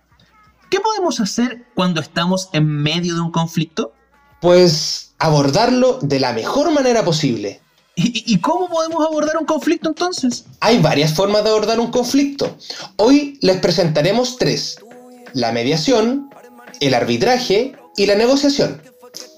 ¿Qué 0.71 0.81
podemos 0.81 1.21
hacer 1.21 1.67
cuando 1.75 2.01
estamos 2.01 2.49
en 2.53 2.67
medio 2.67 3.15
de 3.15 3.21
un 3.21 3.31
conflicto? 3.31 3.93
Pues 4.41 5.15
abordarlo 5.19 5.99
de 6.01 6.19
la 6.19 6.33
mejor 6.33 6.73
manera 6.73 7.05
posible. 7.05 7.61
¿Y, 8.03 8.39
cómo 8.39 8.69
podemos 8.69 9.07
abordar 9.07 9.37
un 9.37 9.45
conflicto 9.45 9.91
entonces? 9.91 10.45
Hay 10.61 10.79
varias 10.79 11.13
formas 11.13 11.45
de 11.45 11.51
abordar 11.51 11.79
un 11.79 11.91
conflicto. 11.91 12.57
Hoy 12.97 13.39
les 13.43 13.59
presentaremos 13.59 14.39
tres. 14.39 14.79
La 15.35 15.53
mediación, 15.53 16.31
el 16.81 16.95
arbitraje 16.95 17.77
y 17.97 18.07
la 18.07 18.15
negociación. 18.15 18.81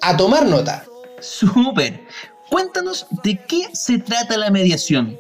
A 0.01 0.17
tomar 0.17 0.47
nota. 0.47 0.85
Súper. 1.21 2.01
Cuéntanos 2.51 3.07
de 3.25 3.41
qué 3.49 3.69
se 3.73 3.99
trata 3.99 4.37
la 4.37 4.51
mediación. 4.51 5.19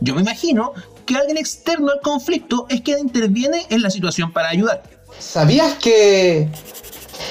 Yo 0.00 0.14
me 0.14 0.20
imagino 0.20 0.72
que 1.06 1.16
alguien 1.16 1.38
externo 1.38 1.90
al 1.90 2.00
conflicto 2.00 2.66
es 2.68 2.82
quien 2.82 2.98
interviene 2.98 3.64
en 3.70 3.80
la 3.80 3.90
situación 3.90 4.32
para 4.32 4.50
ayudar. 4.50 4.82
¿Sabías 5.18 5.74
que 5.74 6.48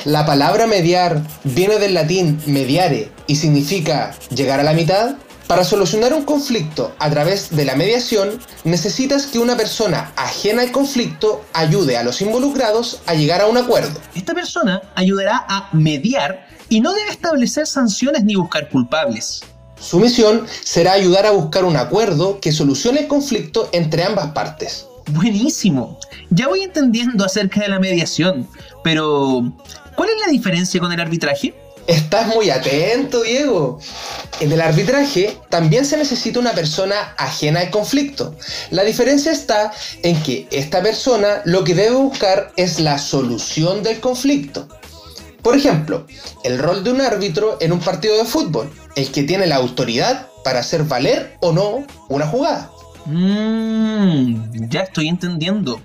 la 0.05 0.25
palabra 0.25 0.65
mediar 0.65 1.21
viene 1.43 1.77
del 1.77 1.93
latín 1.93 2.41
mediare 2.47 3.11
y 3.27 3.35
significa 3.35 4.15
llegar 4.29 4.59
a 4.59 4.63
la 4.63 4.73
mitad? 4.73 5.17
Para 5.47 5.63
solucionar 5.63 6.11
un 6.13 6.23
conflicto 6.23 6.95
a 6.97 7.07
través 7.11 7.55
de 7.55 7.65
la 7.65 7.75
mediación, 7.75 8.39
necesitas 8.63 9.27
que 9.27 9.37
una 9.37 9.55
persona 9.55 10.11
ajena 10.15 10.63
al 10.63 10.71
conflicto 10.71 11.45
ayude 11.53 11.97
a 11.97 12.03
los 12.03 12.19
involucrados 12.21 13.01
a 13.05 13.13
llegar 13.13 13.41
a 13.41 13.45
un 13.45 13.57
acuerdo. 13.57 13.99
Esta 14.15 14.33
persona 14.33 14.81
ayudará 14.95 15.45
a 15.47 15.69
mediar 15.71 16.47
y 16.67 16.81
no 16.81 16.93
debe 16.93 17.11
establecer 17.11 17.67
sanciones 17.67 18.23
ni 18.23 18.33
buscar 18.33 18.69
culpables. 18.69 19.43
Su 19.79 19.99
misión 19.99 20.47
será 20.63 20.93
ayudar 20.93 21.27
a 21.27 21.31
buscar 21.31 21.63
un 21.63 21.77
acuerdo 21.77 22.39
que 22.39 22.51
solucione 22.51 23.01
el 23.01 23.07
conflicto 23.07 23.69
entre 23.71 24.03
ambas 24.03 24.31
partes. 24.31 24.87
Buenísimo. 25.11 25.99
Ya 26.31 26.47
voy 26.47 26.63
entendiendo 26.63 27.23
acerca 27.23 27.61
de 27.61 27.67
la 27.67 27.79
mediación, 27.79 28.47
pero 28.83 29.53
¿cuál 29.95 30.09
es 30.09 30.25
la 30.25 30.31
diferencia 30.31 30.79
con 30.79 30.91
el 30.91 30.99
arbitraje? 30.99 31.53
Estás 31.87 32.27
muy 32.27 32.49
atento, 32.49 33.21
Diego. 33.21 33.79
En 34.39 34.51
el 34.51 34.61
arbitraje 34.61 35.37
también 35.49 35.85
se 35.85 35.97
necesita 35.97 36.39
una 36.39 36.53
persona 36.53 37.13
ajena 37.17 37.59
al 37.59 37.69
conflicto. 37.69 38.35
La 38.71 38.83
diferencia 38.83 39.31
está 39.31 39.71
en 40.01 40.21
que 40.23 40.47
esta 40.51 40.81
persona 40.81 41.41
lo 41.45 41.63
que 41.63 41.75
debe 41.75 41.95
buscar 41.95 42.51
es 42.55 42.79
la 42.79 42.97
solución 42.97 43.83
del 43.83 43.99
conflicto. 43.99 44.67
Por 45.43 45.55
ejemplo, 45.55 46.07
el 46.43 46.57
rol 46.57 46.83
de 46.83 46.91
un 46.91 47.01
árbitro 47.01 47.57
en 47.61 47.71
un 47.71 47.79
partido 47.79 48.17
de 48.17 48.25
fútbol, 48.25 48.71
el 48.95 49.11
que 49.11 49.21
tiene 49.21 49.45
la 49.45 49.57
autoridad 49.57 50.27
para 50.43 50.61
hacer 50.61 50.83
valer 50.85 51.37
o 51.41 51.51
no 51.51 51.85
una 52.09 52.25
jugada. 52.25 52.71
Mmm, 53.05 54.69
ya 54.69 54.81
estoy 54.81 55.07
entendiendo. 55.07 55.79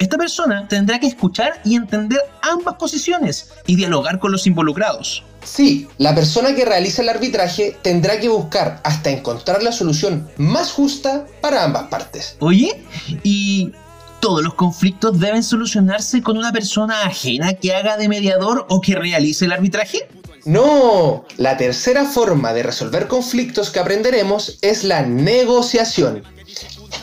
Esta 0.00 0.16
persona 0.16 0.66
tendrá 0.66 0.98
que 0.98 1.06
escuchar 1.06 1.60
y 1.62 1.76
entender 1.76 2.20
ambas 2.40 2.76
posiciones 2.76 3.50
y 3.66 3.76
dialogar 3.76 4.18
con 4.18 4.32
los 4.32 4.46
involucrados. 4.46 5.22
Sí, 5.44 5.88
la 5.98 6.14
persona 6.14 6.54
que 6.54 6.64
realiza 6.64 7.02
el 7.02 7.10
arbitraje 7.10 7.76
tendrá 7.82 8.18
que 8.18 8.30
buscar 8.30 8.80
hasta 8.82 9.10
encontrar 9.10 9.62
la 9.62 9.72
solución 9.72 10.26
más 10.38 10.72
justa 10.72 11.26
para 11.42 11.64
ambas 11.64 11.88
partes. 11.88 12.36
Oye, 12.38 12.82
¿y 13.22 13.72
todos 14.20 14.42
los 14.42 14.54
conflictos 14.54 15.20
deben 15.20 15.42
solucionarse 15.42 16.22
con 16.22 16.38
una 16.38 16.50
persona 16.50 17.02
ajena 17.02 17.52
que 17.52 17.74
haga 17.74 17.98
de 17.98 18.08
mediador 18.08 18.64
o 18.70 18.80
que 18.80 18.94
realice 18.94 19.44
el 19.44 19.52
arbitraje? 19.52 20.08
No, 20.46 21.26
la 21.36 21.58
tercera 21.58 22.06
forma 22.06 22.54
de 22.54 22.62
resolver 22.62 23.06
conflictos 23.06 23.68
que 23.68 23.80
aprenderemos 23.80 24.56
es 24.62 24.82
la 24.82 25.02
negociación. 25.02 26.22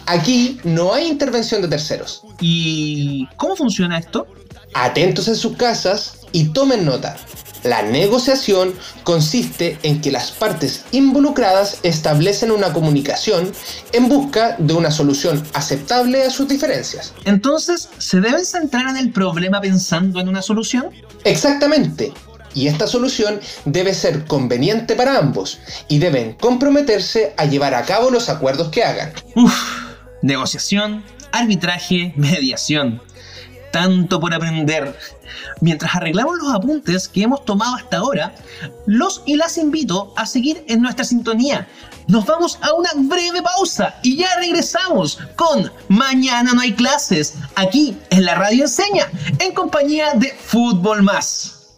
Aquí 0.08 0.58
no 0.64 0.94
hay 0.94 1.08
intervención 1.08 1.62
de 1.62 1.68
terceros. 1.68 2.24
¿Y 2.40 3.28
cómo 3.36 3.58
funciona 3.58 3.98
esto? 3.98 4.26
Atentos 4.74 5.28
en 5.28 5.36
sus 5.36 5.58
casas 5.58 6.20
y 6.32 6.46
tomen 6.46 6.86
nota. 6.86 7.18
La 7.64 7.82
negociación 7.82 8.74
consiste 9.04 9.78
en 9.84 10.00
que 10.00 10.10
las 10.10 10.32
partes 10.32 10.86
involucradas 10.94 11.80
establecen 11.84 12.52
una 12.52 12.72
comunicación 12.72 13.52
en 13.92 14.08
busca 14.08 14.56
de 14.58 14.74
una 14.74 14.92
solución 14.92 15.44
aceptable 15.54 16.24
a 16.24 16.30
sus 16.30 16.48
diferencias. 16.48 17.14
Entonces, 17.26 17.90
¿se 17.98 18.22
deben 18.22 18.46
centrar 18.46 18.88
en 18.88 18.96
el 18.96 19.12
problema 19.12 19.60
pensando 19.60 20.22
en 20.22 20.30
una 20.30 20.42
solución? 20.42 20.86
Exactamente. 21.26 22.14
Y 22.54 22.68
esta 22.68 22.88
solución 22.88 23.42
debe 23.66 23.94
ser 23.94 24.24
conveniente 24.24 24.96
para 24.96 25.18
ambos 25.18 25.60
y 25.90 26.00
deben 26.00 26.34
comprometerse 26.36 27.34
a 27.36 27.46
llevar 27.46 27.76
a 27.76 27.84
cabo 27.84 28.10
los 28.10 28.30
acuerdos 28.30 28.70
que 28.70 28.84
hagan. 28.84 29.12
Uf, 29.36 29.87
negociación, 30.22 31.04
arbitraje, 31.32 32.14
mediación 32.16 33.02
tanto 33.72 34.20
por 34.20 34.34
aprender. 34.34 34.98
Mientras 35.62 35.96
arreglamos 35.96 36.38
los 36.38 36.54
apuntes 36.54 37.08
que 37.08 37.24
hemos 37.24 37.46
tomado 37.46 37.76
hasta 37.76 37.98
ahora, 37.98 38.34
los 38.86 39.22
y 39.26 39.36
las 39.36 39.58
invito 39.58 40.14
a 40.16 40.26
seguir 40.26 40.64
en 40.68 40.82
nuestra 40.82 41.06
sintonía. 41.06 41.68
Nos 42.08 42.26
vamos 42.26 42.58
a 42.62 42.74
una 42.74 42.90
breve 42.96 43.42
pausa 43.42 43.96
y 44.02 44.18
ya 44.18 44.30
regresamos 44.38 45.20
con 45.36 45.72
Mañana 45.90 46.54
no 46.54 46.62
hay 46.62 46.74
clases, 46.74 47.36
aquí 47.56 47.98
en 48.10 48.26
la 48.26 48.36
Radio 48.36 48.64
Enseña, 48.64 49.12
en 49.40 49.54
compañía 49.54 50.14
de 50.16 50.30
Fútbol 50.30 51.04
Más. 51.04 51.78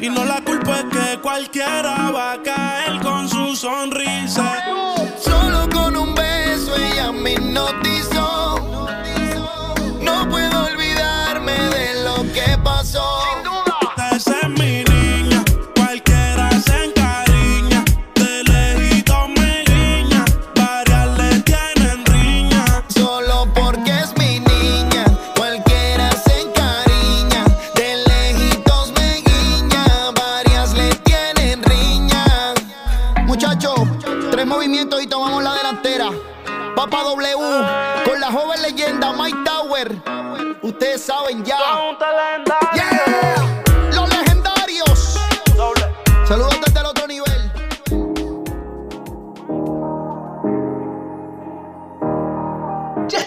Y 0.00 0.10
no 0.10 0.22
la 0.26 0.42
culpa 0.42 0.80
es 0.80 0.84
que 0.84 1.18
cualquiera 1.22 2.10
va 2.10 2.32
a 2.32 2.42
caer 2.42 3.00
con 3.00 3.26
su 3.26 3.56
sonrisa. 3.56 4.62
Solo 5.18 5.66
con 5.72 5.96
un 5.96 6.14
beso 6.14 6.76
ella 6.76 7.10
me 7.10 7.32
hipnotizó. 7.32 8.60
No 10.02 10.28
puedo 10.28 10.66
olvidarme 10.66 11.52
de 11.52 12.04
lo 12.04 12.16
que 12.34 12.58
pasó. 12.62 13.29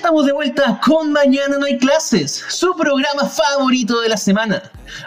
Estamos 0.04 0.26
de 0.26 0.34
vuelta 0.34 0.82
con 0.86 1.14
Mañana 1.14 1.58
no 1.58 1.66
hay 1.66 1.78
clases, 1.78 2.44
su 2.50 2.76
programa 2.76 3.26
favorito 3.26 4.02
de 4.02 4.10
la 4.10 4.18
semana. 4.18 4.62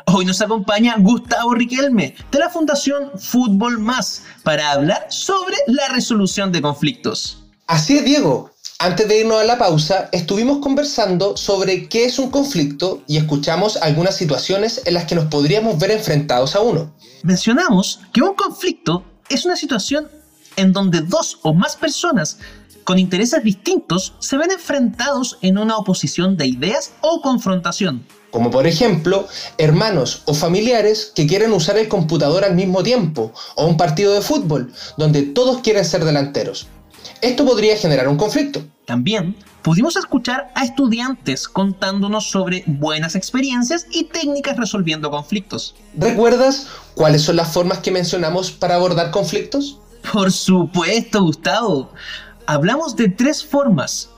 Hoy 0.06 0.24
nos 0.24 0.40
acompaña 0.40 0.96
Gustavo 0.98 1.52
Riquelme 1.52 2.14
de 2.32 2.38
la 2.38 2.48
Fundación 2.48 3.10
Fútbol 3.18 3.78
Más 3.78 4.22
para 4.42 4.72
hablar 4.72 5.06
sobre 5.10 5.54
la 5.66 5.88
resolución 5.88 6.50
de 6.50 6.62
conflictos. 6.62 7.44
Así 7.66 7.98
es, 7.98 8.06
Diego. 8.06 8.50
Antes 8.78 9.06
de 9.06 9.20
irnos 9.20 9.38
a 9.38 9.44
la 9.44 9.58
pausa, 9.58 10.08
estuvimos 10.12 10.60
conversando 10.60 11.36
sobre 11.36 11.90
qué 11.90 12.06
es 12.06 12.18
un 12.18 12.30
conflicto 12.30 13.02
y 13.06 13.18
escuchamos 13.18 13.76
algunas 13.76 14.16
situaciones 14.16 14.80
en 14.86 14.94
las 14.94 15.04
que 15.04 15.14
nos 15.14 15.26
podríamos 15.26 15.78
ver 15.78 15.90
enfrentados 15.90 16.56
a 16.56 16.60
uno. 16.60 16.90
Mencionamos 17.22 18.00
que 18.14 18.22
un 18.22 18.34
conflicto 18.34 19.04
es 19.28 19.44
una 19.44 19.56
situación 19.56 20.08
en 20.56 20.72
donde 20.72 21.02
dos 21.02 21.38
o 21.42 21.52
más 21.52 21.76
personas 21.76 22.38
con 22.86 23.00
intereses 23.00 23.42
distintos 23.42 24.14
se 24.20 24.38
ven 24.38 24.52
enfrentados 24.52 25.38
en 25.42 25.58
una 25.58 25.76
oposición 25.76 26.36
de 26.36 26.46
ideas 26.46 26.92
o 27.00 27.20
confrontación. 27.20 28.06
Como 28.30 28.52
por 28.52 28.64
ejemplo, 28.64 29.26
hermanos 29.58 30.22
o 30.26 30.34
familiares 30.34 31.10
que 31.12 31.26
quieren 31.26 31.52
usar 31.52 31.76
el 31.78 31.88
computador 31.88 32.44
al 32.44 32.54
mismo 32.54 32.84
tiempo, 32.84 33.32
o 33.56 33.66
un 33.66 33.76
partido 33.76 34.14
de 34.14 34.22
fútbol, 34.22 34.72
donde 34.96 35.22
todos 35.22 35.62
quieren 35.62 35.84
ser 35.84 36.04
delanteros. 36.04 36.68
Esto 37.22 37.44
podría 37.44 37.76
generar 37.76 38.06
un 38.06 38.16
conflicto. 38.16 38.62
También 38.84 39.34
pudimos 39.62 39.96
escuchar 39.96 40.52
a 40.54 40.64
estudiantes 40.64 41.48
contándonos 41.48 42.30
sobre 42.30 42.62
buenas 42.68 43.16
experiencias 43.16 43.86
y 43.90 44.04
técnicas 44.04 44.56
resolviendo 44.58 45.10
conflictos. 45.10 45.74
¿Recuerdas 45.96 46.68
cuáles 46.94 47.22
son 47.22 47.34
las 47.34 47.52
formas 47.52 47.78
que 47.78 47.90
mencionamos 47.90 48.52
para 48.52 48.76
abordar 48.76 49.10
conflictos? 49.10 49.80
Por 50.12 50.30
supuesto, 50.30 51.22
Gustavo. 51.22 51.90
Hablamos 52.46 52.94
de 52.94 53.08
tres 53.08 53.44
formas. 53.44 54.10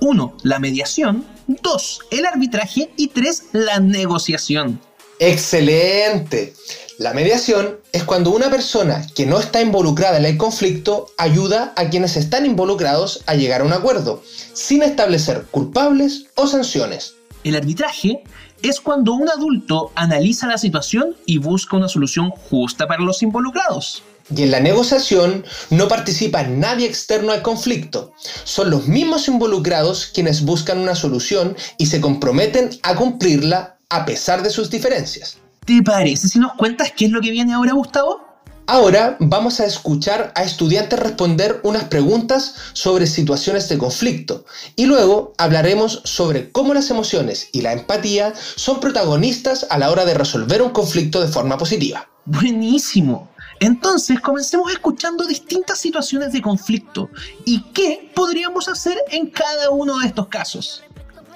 Uno, 0.00 0.36
la 0.42 0.58
mediación. 0.58 1.24
Dos, 1.62 2.00
el 2.10 2.26
arbitraje. 2.26 2.90
Y 2.96 3.08
tres, 3.08 3.44
la 3.52 3.78
negociación. 3.78 4.80
Excelente. 5.20 6.54
La 6.98 7.14
mediación 7.14 7.78
es 7.92 8.02
cuando 8.02 8.32
una 8.32 8.50
persona 8.50 9.06
que 9.14 9.26
no 9.26 9.38
está 9.38 9.62
involucrada 9.62 10.18
en 10.18 10.24
el 10.24 10.36
conflicto 10.36 11.06
ayuda 11.16 11.72
a 11.76 11.88
quienes 11.88 12.16
están 12.16 12.46
involucrados 12.46 13.22
a 13.26 13.36
llegar 13.36 13.60
a 13.60 13.64
un 13.64 13.72
acuerdo, 13.72 14.24
sin 14.52 14.82
establecer 14.82 15.46
culpables 15.52 16.26
o 16.34 16.48
sanciones. 16.48 17.14
El 17.44 17.54
arbitraje 17.54 18.24
es 18.62 18.80
cuando 18.80 19.12
un 19.12 19.28
adulto 19.28 19.92
analiza 19.94 20.48
la 20.48 20.58
situación 20.58 21.14
y 21.26 21.38
busca 21.38 21.76
una 21.76 21.88
solución 21.88 22.30
justa 22.30 22.88
para 22.88 23.04
los 23.04 23.22
involucrados. 23.22 24.02
Y 24.34 24.42
en 24.42 24.50
la 24.50 24.60
negociación 24.60 25.44
no 25.70 25.88
participa 25.88 26.42
nadie 26.42 26.86
externo 26.86 27.32
al 27.32 27.42
conflicto. 27.42 28.12
Son 28.44 28.70
los 28.70 28.86
mismos 28.86 29.28
involucrados 29.28 30.10
quienes 30.12 30.44
buscan 30.44 30.78
una 30.78 30.94
solución 30.94 31.56
y 31.78 31.86
se 31.86 32.00
comprometen 32.00 32.70
a 32.82 32.94
cumplirla 32.94 33.78
a 33.88 34.04
pesar 34.04 34.42
de 34.42 34.50
sus 34.50 34.70
diferencias. 34.70 35.38
¿Te 35.64 35.82
parece 35.82 36.28
si 36.28 36.38
nos 36.38 36.54
cuentas 36.54 36.92
qué 36.96 37.06
es 37.06 37.10
lo 37.10 37.20
que 37.20 37.30
viene 37.30 37.54
ahora, 37.54 37.72
Gustavo? 37.72 38.28
Ahora 38.70 39.16
vamos 39.18 39.60
a 39.60 39.64
escuchar 39.64 40.30
a 40.34 40.42
estudiantes 40.42 40.98
responder 40.98 41.58
unas 41.62 41.84
preguntas 41.84 42.54
sobre 42.74 43.06
situaciones 43.06 43.66
de 43.70 43.78
conflicto 43.78 44.44
y 44.76 44.84
luego 44.84 45.32
hablaremos 45.38 46.02
sobre 46.04 46.52
cómo 46.52 46.74
las 46.74 46.90
emociones 46.90 47.48
y 47.52 47.62
la 47.62 47.72
empatía 47.72 48.34
son 48.56 48.78
protagonistas 48.80 49.66
a 49.70 49.78
la 49.78 49.90
hora 49.90 50.04
de 50.04 50.12
resolver 50.12 50.60
un 50.60 50.68
conflicto 50.68 51.22
de 51.22 51.28
forma 51.28 51.56
positiva. 51.56 52.10
Buenísimo. 52.26 53.30
Entonces 53.60 54.20
comencemos 54.20 54.72
escuchando 54.72 55.24
distintas 55.26 55.78
situaciones 55.78 56.32
de 56.32 56.42
conflicto 56.42 57.10
y 57.44 57.62
qué 57.72 58.10
podríamos 58.14 58.68
hacer 58.68 58.96
en 59.10 59.30
cada 59.30 59.70
uno 59.70 59.98
de 59.98 60.06
estos 60.06 60.28
casos. 60.28 60.84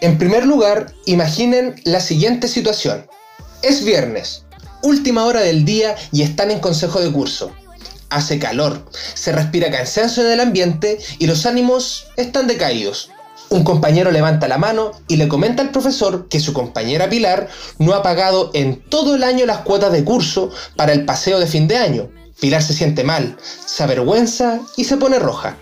En 0.00 0.18
primer 0.18 0.46
lugar, 0.46 0.92
imaginen 1.06 1.80
la 1.84 2.00
siguiente 2.00 2.48
situación. 2.48 3.06
Es 3.62 3.84
viernes, 3.84 4.44
última 4.82 5.24
hora 5.24 5.40
del 5.40 5.64
día 5.64 5.96
y 6.10 6.22
están 6.22 6.50
en 6.50 6.60
consejo 6.60 7.00
de 7.00 7.12
curso. 7.12 7.52
Hace 8.10 8.38
calor, 8.38 8.84
se 9.14 9.32
respira 9.32 9.70
cansancio 9.70 10.24
en 10.24 10.32
el 10.32 10.40
ambiente 10.40 10.98
y 11.18 11.26
los 11.26 11.46
ánimos 11.46 12.08
están 12.16 12.46
decaídos. 12.46 13.10
Un 13.52 13.64
compañero 13.64 14.10
levanta 14.10 14.48
la 14.48 14.56
mano 14.56 14.92
y 15.08 15.16
le 15.16 15.28
comenta 15.28 15.60
al 15.60 15.72
profesor 15.72 16.26
que 16.30 16.40
su 16.40 16.54
compañera 16.54 17.10
Pilar 17.10 17.50
no 17.78 17.92
ha 17.92 18.02
pagado 18.02 18.50
en 18.54 18.80
todo 18.80 19.14
el 19.14 19.22
año 19.22 19.44
las 19.44 19.58
cuotas 19.58 19.92
de 19.92 20.04
curso 20.04 20.48
para 20.74 20.94
el 20.94 21.04
paseo 21.04 21.38
de 21.38 21.46
fin 21.46 21.68
de 21.68 21.76
año. 21.76 22.08
Pilar 22.40 22.62
se 22.62 22.72
siente 22.72 23.04
mal, 23.04 23.36
se 23.66 23.82
avergüenza 23.82 24.60
y 24.78 24.84
se 24.84 24.96
pone 24.96 25.18
roja. 25.18 25.58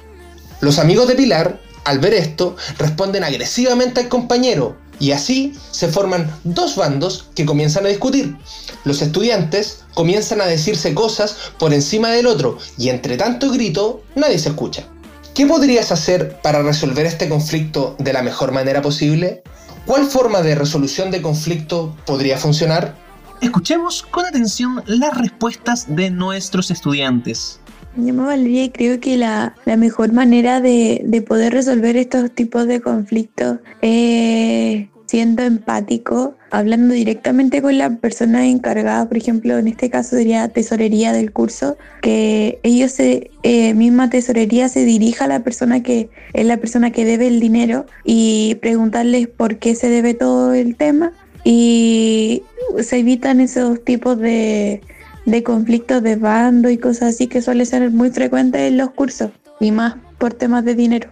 Los 0.60 0.78
amigos 0.78 1.08
de 1.08 1.16
Pilar, 1.16 1.60
al 1.84 1.98
ver 1.98 2.14
esto, 2.14 2.54
responden 2.78 3.24
agresivamente 3.24 3.98
al 3.98 4.08
compañero 4.08 4.76
y 5.00 5.10
así 5.10 5.54
se 5.72 5.88
forman 5.88 6.32
dos 6.44 6.76
bandos 6.76 7.26
que 7.34 7.44
comienzan 7.44 7.86
a 7.86 7.88
discutir. 7.88 8.36
Los 8.84 9.02
estudiantes 9.02 9.80
comienzan 9.94 10.40
a 10.40 10.46
decirse 10.46 10.94
cosas 10.94 11.34
por 11.58 11.74
encima 11.74 12.10
del 12.10 12.28
otro 12.28 12.56
y 12.78 12.90
entre 12.90 13.16
tanto 13.16 13.50
grito 13.50 14.04
nadie 14.14 14.38
se 14.38 14.50
escucha. 14.50 14.86
¿Qué 15.34 15.46
podrías 15.46 15.92
hacer 15.92 16.36
para 16.42 16.62
resolver 16.62 17.06
este 17.06 17.28
conflicto 17.28 17.94
de 17.98 18.12
la 18.12 18.22
mejor 18.22 18.52
manera 18.52 18.82
posible? 18.82 19.42
¿Cuál 19.86 20.04
forma 20.04 20.42
de 20.42 20.54
resolución 20.54 21.10
de 21.10 21.22
conflicto 21.22 21.96
podría 22.04 22.36
funcionar? 22.36 22.96
Escuchemos 23.40 24.02
con 24.02 24.26
atención 24.26 24.82
las 24.86 25.16
respuestas 25.16 25.86
de 25.88 26.10
nuestros 26.10 26.70
estudiantes. 26.70 27.60
Me 27.96 28.06
llamo 28.06 28.26
Valeria 28.26 28.64
y 28.64 28.70
creo 28.70 29.00
que 29.00 29.16
la, 29.16 29.54
la 29.64 29.76
mejor 29.76 30.12
manera 30.12 30.60
de, 30.60 31.00
de, 31.04 31.22
poder 31.22 31.52
resolver 31.52 31.96
estos 31.96 32.30
tipos 32.32 32.66
de 32.66 32.80
conflictos 32.80 33.58
es 33.80 34.88
siendo 35.10 35.42
empático, 35.42 36.36
hablando 36.52 36.94
directamente 36.94 37.60
con 37.60 37.76
la 37.78 37.96
persona 37.96 38.46
encargada, 38.46 39.08
por 39.08 39.16
ejemplo, 39.16 39.58
en 39.58 39.66
este 39.66 39.90
caso 39.90 40.10
sería 40.10 40.46
tesorería 40.46 41.12
del 41.12 41.32
curso, 41.32 41.76
que 42.00 42.60
ellos, 42.62 42.94
eh, 43.00 43.74
misma 43.74 44.08
tesorería, 44.08 44.68
se 44.68 44.84
dirija 44.84 45.24
a 45.24 45.26
la 45.26 45.40
persona 45.40 45.82
que 45.82 46.10
es 46.32 46.46
la 46.46 46.58
persona 46.58 46.92
que 46.92 47.04
debe 47.04 47.26
el 47.26 47.40
dinero 47.40 47.86
y 48.04 48.54
preguntarles 48.62 49.26
por 49.26 49.58
qué 49.58 49.74
se 49.74 49.88
debe 49.88 50.14
todo 50.14 50.54
el 50.54 50.76
tema 50.76 51.10
y 51.42 52.44
se 52.78 52.98
evitan 52.98 53.40
esos 53.40 53.82
tipos 53.84 54.16
de, 54.16 54.80
de 55.26 55.42
conflictos 55.42 56.04
de 56.04 56.14
bando 56.14 56.70
y 56.70 56.78
cosas 56.78 57.14
así 57.14 57.26
que 57.26 57.42
suele 57.42 57.66
ser 57.66 57.90
muy 57.90 58.10
frecuente 58.10 58.64
en 58.68 58.76
los 58.76 58.92
cursos 58.92 59.32
y 59.58 59.72
más 59.72 59.96
por 60.18 60.34
temas 60.34 60.64
de 60.64 60.76
dinero. 60.76 61.10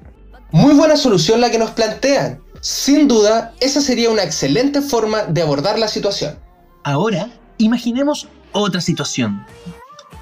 Muy 0.53 0.75
buena 0.75 0.97
solución 0.97 1.41
la 1.41 1.51
que 1.51 1.59
nos 1.59 1.73
plantean. 1.73 2.39
Sin 2.61 3.07
duda, 3.07 3.55
esa 3.61 3.81
sería 3.81 4.11
una 4.11 4.25
excelente 4.25 4.83
forma 4.83 5.23
de 5.23 5.43
abordar 5.43 5.79
la 5.79 5.89
situación. 5.89 6.39
Ahora, 6.85 7.31
imaginemos 7.59 8.29
otra 8.53 8.81
situación. 8.81 9.45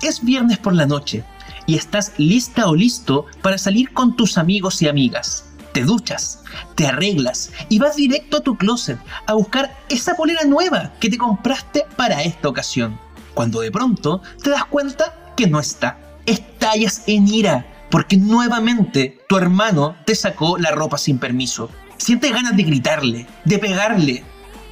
Es 0.03 0.22
viernes 0.22 0.59
por 0.59 0.75
la 0.75 0.87
noche 0.87 1.25
y 1.66 1.77
estás 1.77 2.12
lista 2.18 2.68
o 2.68 2.75
listo 2.75 3.27
para 3.42 3.59
salir 3.59 3.92
con 3.92 4.16
tus 4.16 4.37
amigos 4.38 4.83
y 4.83 4.88
amigas. 4.88 5.44
Te 5.72 5.83
duchas, 5.83 6.42
te 6.75 6.87
arreglas 6.87 7.51
y 7.68 7.79
vas 7.79 7.96
directo 7.96 8.38
a 8.38 8.42
tu 8.42 8.57
closet 8.57 8.99
a 9.27 9.35
buscar 9.35 9.77
esa 9.88 10.14
polera 10.14 10.44
nueva 10.44 10.92
que 11.01 11.11
te 11.11 11.18
compraste 11.18 11.85
para 11.96 12.22
esta 12.22 12.49
ocasión. 12.49 12.99
Cuando 13.35 13.61
de 13.61 13.70
pronto 13.70 14.22
te 14.42 14.51
das 14.51 14.64
cuenta 14.64 15.35
que 15.37 15.46
no 15.46 15.61
está. 15.61 15.99
estallas 16.25 17.03
en 17.07 17.29
ira 17.29 17.66
porque 17.90 18.16
nuevamente 18.16 19.20
tu 19.29 19.37
hermano 19.37 19.96
te 20.05 20.14
sacó 20.14 20.59
la 20.59 20.70
ropa 20.72 20.99
sin 20.99 21.18
permiso. 21.18 21.70
Sientes 21.98 22.32
ganas 22.32 22.56
de 22.56 22.62
gritarle, 22.62 23.26
de 23.44 23.59
pegarle, 23.59 24.22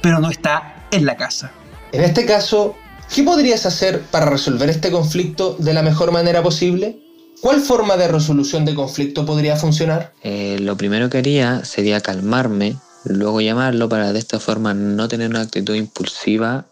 pero 0.01 0.19
no 0.19 0.29
está 0.29 0.87
en 0.91 1.05
la 1.05 1.17
casa. 1.17 1.51
En 1.91 2.03
este 2.03 2.25
caso, 2.25 2.75
¿qué 3.13 3.23
podrías 3.23 3.65
hacer 3.65 4.01
para 4.11 4.25
resolver 4.25 4.69
este 4.69 4.91
conflicto 4.91 5.55
de 5.59 5.73
la 5.73 5.81
mejor 5.81 6.11
manera 6.11 6.43
posible? 6.43 6.99
¿Cuál 7.41 7.61
forma 7.61 7.97
de 7.97 8.07
resolución 8.07 8.65
de 8.65 8.75
conflicto 8.75 9.25
podría 9.25 9.55
funcionar? 9.55 10.13
Eh, 10.23 10.57
lo 10.59 10.77
primero 10.77 11.09
que 11.09 11.17
haría 11.17 11.63
sería 11.65 12.01
calmarme, 12.01 12.77
luego 13.03 13.41
llamarlo 13.41 13.89
para 13.89 14.13
de 14.13 14.19
esta 14.19 14.39
forma 14.39 14.73
no 14.73 15.07
tener 15.07 15.29
una 15.29 15.41
actitud 15.41 15.75
impulsiva 15.75 16.65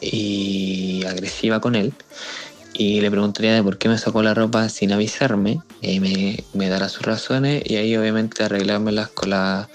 y 0.00 1.04
agresiva 1.06 1.60
con 1.60 1.74
él. 1.74 1.92
Y 2.78 3.00
le 3.00 3.10
preguntaría 3.10 3.54
de 3.54 3.62
por 3.62 3.76
qué 3.76 3.88
me 3.88 3.98
sacó 3.98 4.22
la 4.22 4.34
ropa 4.34 4.68
sin 4.68 4.92
avisarme. 4.92 5.60
Y 5.82 5.98
me, 6.00 6.44
me 6.54 6.68
dará 6.68 6.88
sus 6.88 7.02
razones 7.02 7.62
y 7.66 7.76
ahí 7.76 7.96
obviamente 7.96 8.44
arreglármelas 8.44 9.08
con 9.08 9.30
la 9.30 9.68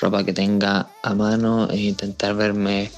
ropa 0.00 0.24
que 0.24 0.32
tenga 0.32 0.88
a 1.02 1.14
mano 1.14 1.68
e 1.70 1.78
intentar 1.78 2.34
verme 2.34 2.90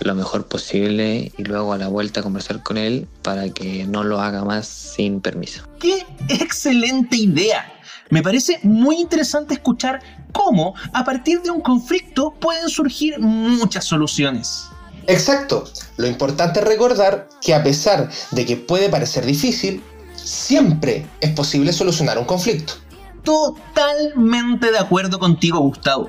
lo 0.00 0.14
mejor 0.14 0.46
posible 0.46 1.32
y 1.36 1.44
luego 1.44 1.72
a 1.72 1.78
la 1.78 1.88
vuelta 1.88 2.22
conversar 2.22 2.62
con 2.62 2.76
él 2.76 3.06
para 3.22 3.48
que 3.50 3.86
no 3.86 4.04
lo 4.04 4.20
haga 4.20 4.44
más 4.44 4.66
sin 4.66 5.20
permiso. 5.20 5.62
¡Qué 5.78 6.04
excelente 6.28 7.16
idea! 7.16 7.72
Me 8.10 8.22
parece 8.22 8.60
muy 8.62 8.96
interesante 8.96 9.54
escuchar 9.54 10.00
cómo 10.32 10.74
a 10.92 11.04
partir 11.04 11.42
de 11.42 11.50
un 11.50 11.60
conflicto 11.60 12.34
pueden 12.38 12.68
surgir 12.68 13.18
muchas 13.18 13.84
soluciones. 13.84 14.66
Exacto. 15.06 15.64
Lo 15.96 16.06
importante 16.06 16.60
es 16.60 16.66
recordar 16.66 17.28
que 17.40 17.54
a 17.54 17.62
pesar 17.62 18.10
de 18.32 18.44
que 18.44 18.56
puede 18.56 18.88
parecer 18.88 19.24
difícil, 19.24 19.82
siempre 20.14 21.06
es 21.20 21.30
posible 21.30 21.72
solucionar 21.72 22.18
un 22.18 22.24
conflicto. 22.24 22.74
Totalmente 23.22 24.70
de 24.70 24.78
acuerdo 24.78 25.18
contigo, 25.18 25.58
Gustavo. 25.58 26.08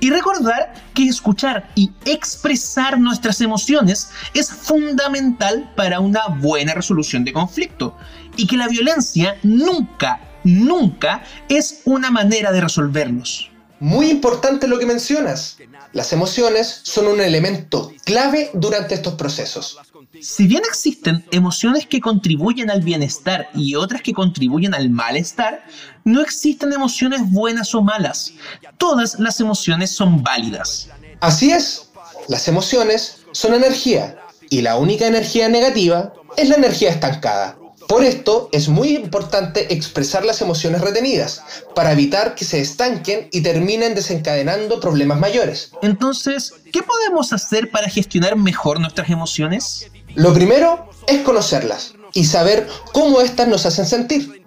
Y 0.00 0.10
recordar 0.10 0.74
que 0.94 1.04
escuchar 1.04 1.70
y 1.76 1.92
expresar 2.04 2.98
nuestras 2.98 3.40
emociones 3.40 4.10
es 4.34 4.50
fundamental 4.50 5.72
para 5.76 6.00
una 6.00 6.26
buena 6.26 6.74
resolución 6.74 7.24
de 7.24 7.32
conflicto. 7.32 7.96
Y 8.36 8.46
que 8.46 8.56
la 8.56 8.68
violencia 8.68 9.36
nunca, 9.44 10.20
nunca 10.42 11.22
es 11.48 11.82
una 11.84 12.10
manera 12.10 12.50
de 12.50 12.60
resolverlos. 12.60 13.50
Muy 13.80 14.10
importante 14.10 14.66
lo 14.66 14.78
que 14.78 14.86
mencionas. 14.86 15.58
Las 15.92 16.12
emociones 16.12 16.80
son 16.82 17.06
un 17.06 17.20
elemento 17.20 17.92
clave 18.04 18.50
durante 18.54 18.94
estos 18.94 19.14
procesos. 19.14 19.78
Si 20.20 20.46
bien 20.46 20.62
existen 20.66 21.24
emociones 21.30 21.86
que 21.86 22.00
contribuyen 22.00 22.70
al 22.70 22.80
bienestar 22.80 23.48
y 23.54 23.74
otras 23.74 24.02
que 24.02 24.14
contribuyen 24.14 24.74
al 24.74 24.88
malestar, 24.88 25.64
no 26.04 26.22
existen 26.22 26.72
emociones 26.72 27.20
buenas 27.30 27.74
o 27.74 27.82
malas. 27.82 28.32
Todas 28.78 29.18
las 29.18 29.40
emociones 29.40 29.90
son 29.90 30.22
válidas. 30.22 30.88
Así 31.20 31.50
es, 31.50 31.90
las 32.28 32.48
emociones 32.48 33.18
son 33.32 33.54
energía 33.54 34.18
y 34.48 34.62
la 34.62 34.76
única 34.76 35.06
energía 35.06 35.48
negativa 35.48 36.12
es 36.36 36.48
la 36.48 36.56
energía 36.56 36.90
estancada. 36.90 37.58
Por 37.88 38.02
esto 38.04 38.48
es 38.52 38.68
muy 38.68 38.96
importante 38.96 39.72
expresar 39.72 40.24
las 40.24 40.40
emociones 40.40 40.80
retenidas, 40.80 41.42
para 41.74 41.92
evitar 41.92 42.34
que 42.34 42.44
se 42.44 42.60
estanquen 42.60 43.28
y 43.30 43.42
terminen 43.42 43.94
desencadenando 43.94 44.80
problemas 44.80 45.20
mayores. 45.20 45.70
Entonces, 45.82 46.52
¿qué 46.72 46.82
podemos 46.82 47.32
hacer 47.32 47.70
para 47.70 47.88
gestionar 47.88 48.34
mejor 48.34 48.80
nuestras 48.80 49.08
emociones? 49.08 49.88
Lo 50.14 50.34
primero 50.34 50.88
es 51.06 51.20
conocerlas 51.20 51.94
y 52.12 52.24
saber 52.24 52.66
cómo 52.92 53.20
éstas 53.20 53.46
nos 53.46 53.66
hacen 53.66 53.86
sentir. 53.86 54.42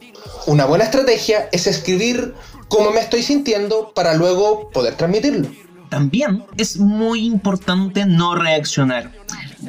Una 0.46 0.66
buena 0.66 0.84
estrategia 0.86 1.48
es 1.54 1.66
escribir 1.66 2.34
cómo 2.68 2.92
me 2.92 3.00
estoy 3.00 3.24
sintiendo 3.24 3.94
para 3.94 4.16
luego 4.16 4.70
poder 4.72 4.96
transmitirlo. 4.96 5.48
También 5.90 6.44
es 6.58 6.78
muy 6.78 7.26
importante 7.26 8.06
no 8.06 8.36
reaccionar. 8.36 9.12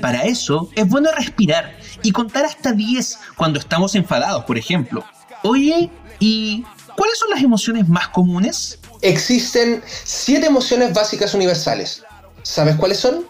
Para 0.00 0.24
eso 0.24 0.70
es 0.74 0.88
bueno 0.88 1.10
respirar 1.16 1.79
y 2.02 2.12
contar 2.12 2.44
hasta 2.44 2.72
10 2.72 3.18
cuando 3.36 3.58
estamos 3.58 3.94
enfadados, 3.94 4.44
por 4.44 4.58
ejemplo. 4.58 5.04
Oye, 5.42 5.90
¿y 6.18 6.64
cuáles 6.96 7.18
son 7.18 7.30
las 7.30 7.42
emociones 7.42 7.88
más 7.88 8.08
comunes? 8.08 8.78
Existen 9.02 9.82
7 10.04 10.46
emociones 10.46 10.92
básicas 10.92 11.34
universales. 11.34 12.02
¿Sabes 12.42 12.76
cuáles 12.76 12.98
son? 12.98 13.24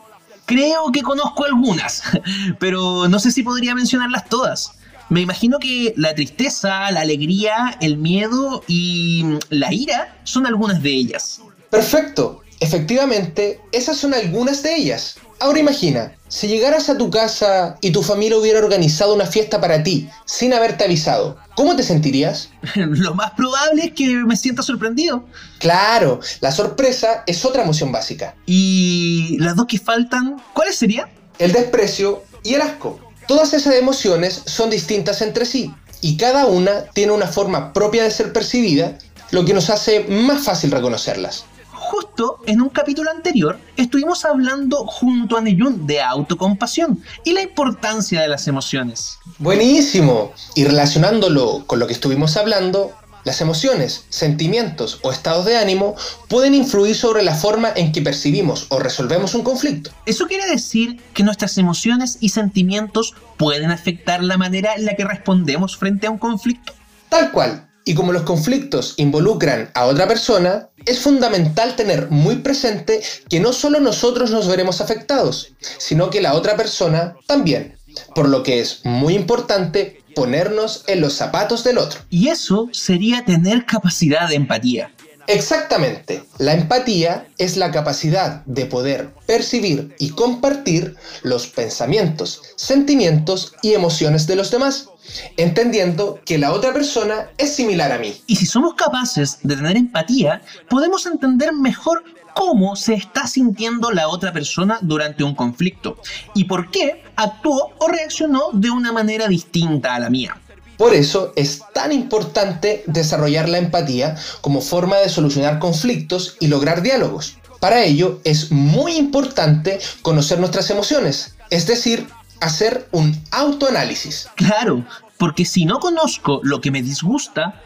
Creo 0.47 0.91
que 0.93 1.03
conozco 1.03 1.45
algunas, 1.45 2.03
pero 2.59 3.09
no 3.09 3.19
sé 3.19 3.31
si 3.31 3.43
podría 3.43 3.75
mencionarlas 3.75 4.29
todas. 4.29 4.73
Me 5.09 5.21
imagino 5.21 5.59
que 5.59 5.93
la 5.97 6.15
tristeza, 6.15 6.91
la 6.93 7.01
alegría, 7.01 7.77
el 7.81 7.97
miedo 7.97 8.63
y 8.69 9.25
la 9.49 9.73
ira 9.73 10.17
son 10.23 10.47
algunas 10.47 10.83
de 10.83 10.91
ellas. 10.91 11.41
Perfecto. 11.69 12.43
Efectivamente, 12.61 13.61
esas 13.73 13.97
son 13.97 14.15
algunas 14.15 14.63
de 14.63 14.77
ellas. 14.77 15.17
Ahora 15.43 15.59
imagina, 15.59 16.13
si 16.29 16.49
llegaras 16.49 16.91
a 16.91 16.99
tu 16.99 17.09
casa 17.09 17.79
y 17.81 17.93
tu 17.93 18.03
familia 18.03 18.37
hubiera 18.37 18.59
organizado 18.59 19.15
una 19.15 19.25
fiesta 19.25 19.59
para 19.59 19.83
ti 19.83 20.07
sin 20.27 20.53
haberte 20.53 20.85
avisado, 20.85 21.39
¿cómo 21.55 21.75
te 21.77 21.83
sentirías? 21.83 22.51
Lo 22.75 23.15
más 23.15 23.31
probable 23.31 23.87
es 23.87 23.93
que 23.93 24.07
me 24.17 24.37
sienta 24.37 24.63
sorprendido. 24.63 25.25
Claro, 25.59 26.21
la 26.43 26.53
sorpresa 26.53 27.25
es 27.27 27.43
otra 27.47 27.63
emoción 27.63 27.91
básica. 27.91 28.35
¿Y 28.45 29.39
las 29.39 29.57
dos 29.57 29.65
que 29.67 29.79
faltan, 29.79 30.37
cuáles 30.53 30.77
serían? 30.77 31.09
El 31.39 31.53
desprecio 31.53 32.23
y 32.43 32.53
el 32.53 32.61
asco. 32.61 33.01
Todas 33.27 33.55
esas 33.55 33.77
emociones 33.77 34.43
son 34.45 34.69
distintas 34.69 35.23
entre 35.23 35.47
sí 35.47 35.73
y 36.03 36.19
cada 36.19 36.45
una 36.45 36.85
tiene 36.93 37.13
una 37.13 37.27
forma 37.27 37.73
propia 37.73 38.05
de 38.05 38.11
ser 38.11 38.35
percibida, 38.35 38.99
lo 39.31 39.47
que 39.47 39.55
nos 39.55 39.71
hace 39.71 40.01
más 40.01 40.45
fácil 40.45 40.71
reconocerlas 40.71 41.47
justo 41.91 42.39
en 42.47 42.61
un 42.61 42.69
capítulo 42.69 43.11
anterior 43.11 43.59
estuvimos 43.77 44.25
hablando 44.25 44.87
junto 44.87 45.37
a 45.37 45.41
Neyun 45.41 45.89
de 45.89 46.01
autocompasión 46.01 47.03
y 47.25 47.33
la 47.33 47.43
importancia 47.43 48.23
de 48.23 48.29
las 48.29 48.47
emociones. 48.47 49.19
Buenísimo. 49.39 50.33
Y 50.55 50.65
relacionándolo 50.65 51.65
con 51.67 51.81
lo 51.81 51.89
que 51.89 51.93
estuvimos 51.93 52.37
hablando, 52.37 52.93
las 53.25 53.41
emociones, 53.41 54.05
sentimientos 54.09 55.01
o 55.03 55.11
estados 55.11 55.47
de 55.47 55.57
ánimo 55.57 55.97
pueden 56.29 56.55
influir 56.55 56.95
sobre 56.95 57.25
la 57.25 57.35
forma 57.35 57.73
en 57.75 57.91
que 57.91 58.03
percibimos 58.03 58.67
o 58.69 58.79
resolvemos 58.79 59.35
un 59.35 59.43
conflicto. 59.43 59.91
Eso 60.07 60.29
quiere 60.29 60.47
decir 60.47 61.03
que 61.13 61.25
nuestras 61.25 61.59
emociones 61.59 62.19
y 62.21 62.29
sentimientos 62.29 63.15
pueden 63.37 63.73
afectar 63.73 64.23
la 64.23 64.39
manera 64.39 64.77
en 64.77 64.85
la 64.85 64.95
que 64.95 65.05
respondemos 65.05 65.77
frente 65.77 66.07
a 66.07 66.11
un 66.11 66.19
conflicto. 66.19 66.73
Tal 67.09 67.33
cual. 67.33 67.70
Y 67.85 67.95
como 67.95 68.13
los 68.13 68.23
conflictos 68.23 68.95
involucran 68.99 69.71
a 69.75 69.87
otra 69.87 70.07
persona, 70.07 70.69
es 70.87 71.01
fundamental 71.01 71.77
tener 71.77 72.11
muy 72.11 72.37
presente 72.37 73.03
que 73.29 73.41
no 73.41 73.53
solo 73.53 73.81
nosotros 73.81 74.31
nos 74.31 74.47
veremos 74.49 74.81
afectados, 74.81 75.55
sino 75.79 76.11
que 76.11 76.21
la 76.21 76.35
otra 76.35 76.57
persona 76.57 77.17
también. 77.27 77.77
Por 78.15 78.29
lo 78.29 78.43
que 78.43 78.61
es 78.61 78.81
muy 78.85 79.15
importante 79.15 80.03
ponernos 80.15 80.85
en 80.87 81.01
los 81.01 81.15
zapatos 81.15 81.65
del 81.65 81.79
otro. 81.79 82.01
Y 82.11 82.29
eso 82.29 82.69
sería 82.73 83.25
tener 83.25 83.67
capacidad 83.67 84.29
de 84.29 84.37
empatía. 84.37 84.93
Exactamente. 85.27 86.25
La 86.39 86.55
empatía 86.55 87.29
es 87.39 87.57
la 87.57 87.71
capacidad 87.71 88.45
de 88.47 88.67
poder 88.67 89.11
percibir 89.27 89.95
y 89.99 90.11
compartir 90.11 90.97
los 91.23 91.47
pensamientos, 91.47 92.43
sentimientos 92.57 93.53
y 93.63 93.75
emociones 93.75 94.27
de 94.27 94.35
los 94.35 94.51
demás, 94.51 94.89
entendiendo 95.37 96.21
que 96.25 96.39
la 96.39 96.53
otra 96.53 96.73
persona 96.73 97.31
es 97.39 97.55
similar 97.55 97.93
a 97.93 97.99
mí. 97.99 98.21
Y 98.27 98.37
si 98.37 98.47
somos 98.47 98.75
capaces 98.75 99.39
de 99.43 99.57
tener 99.57 99.77
empatía, 99.77 100.43
podemos 100.69 101.07
entender 101.07 101.53
mejor 101.53 102.05
cómo 102.35 102.77
se 102.77 102.95
está 102.95 103.27
sintiendo 103.27 103.91
la 103.91 104.09
otra 104.09 104.33
persona 104.33 104.79
durante 104.83 105.25
un 105.25 105.35
conflicto 105.35 105.99
y 106.35 106.45
por 106.45 106.71
qué 106.71 107.03
actuó 107.17 107.73
o 107.79 107.89
reaccionó 107.89 108.51
de 108.53 108.71
una 108.71 108.93
manera 108.93 109.29
distinta 109.29 109.95
a 109.95 110.01
la 110.01 110.11
mía. 110.11 110.41
Por 110.77 110.95
eso 110.95 111.33
es 111.37 111.61
tan 111.75 111.93
importante 111.93 112.83
desarrollar 112.87 113.49
la 113.49 113.59
empatía 113.59 114.17
como 114.41 114.63
forma 114.63 114.97
de 114.97 115.11
solucionar 115.11 115.59
conflictos 115.59 116.37
y 116.41 116.47
lograr 116.47 116.81
diálogos. 116.81 117.37
Para 117.61 117.85
ello 117.85 118.21
es 118.25 118.51
muy 118.51 118.97
importante 118.97 119.79
conocer 120.01 120.39
nuestras 120.39 120.71
emociones, 120.71 121.37
es 121.51 121.67
decir, 121.67 122.07
hacer 122.41 122.89
un 122.93 123.21
autoanálisis. 123.31 124.29
Claro, 124.35 124.85
porque 125.19 125.45
si 125.45 125.65
no 125.65 125.79
conozco 125.79 126.41
lo 126.43 126.61
que 126.61 126.71
me 126.71 126.83
disgusta, 126.83 127.61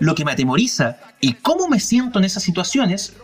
lo 0.00 0.14
que 0.14 0.24
me 0.24 0.32
atemoriza 0.32 0.96
y 1.20 1.34
cómo 1.34 1.68
me 1.68 1.80
siento 1.80 2.18
en 2.18 2.24
esas 2.24 2.42
situaciones, 2.42 3.14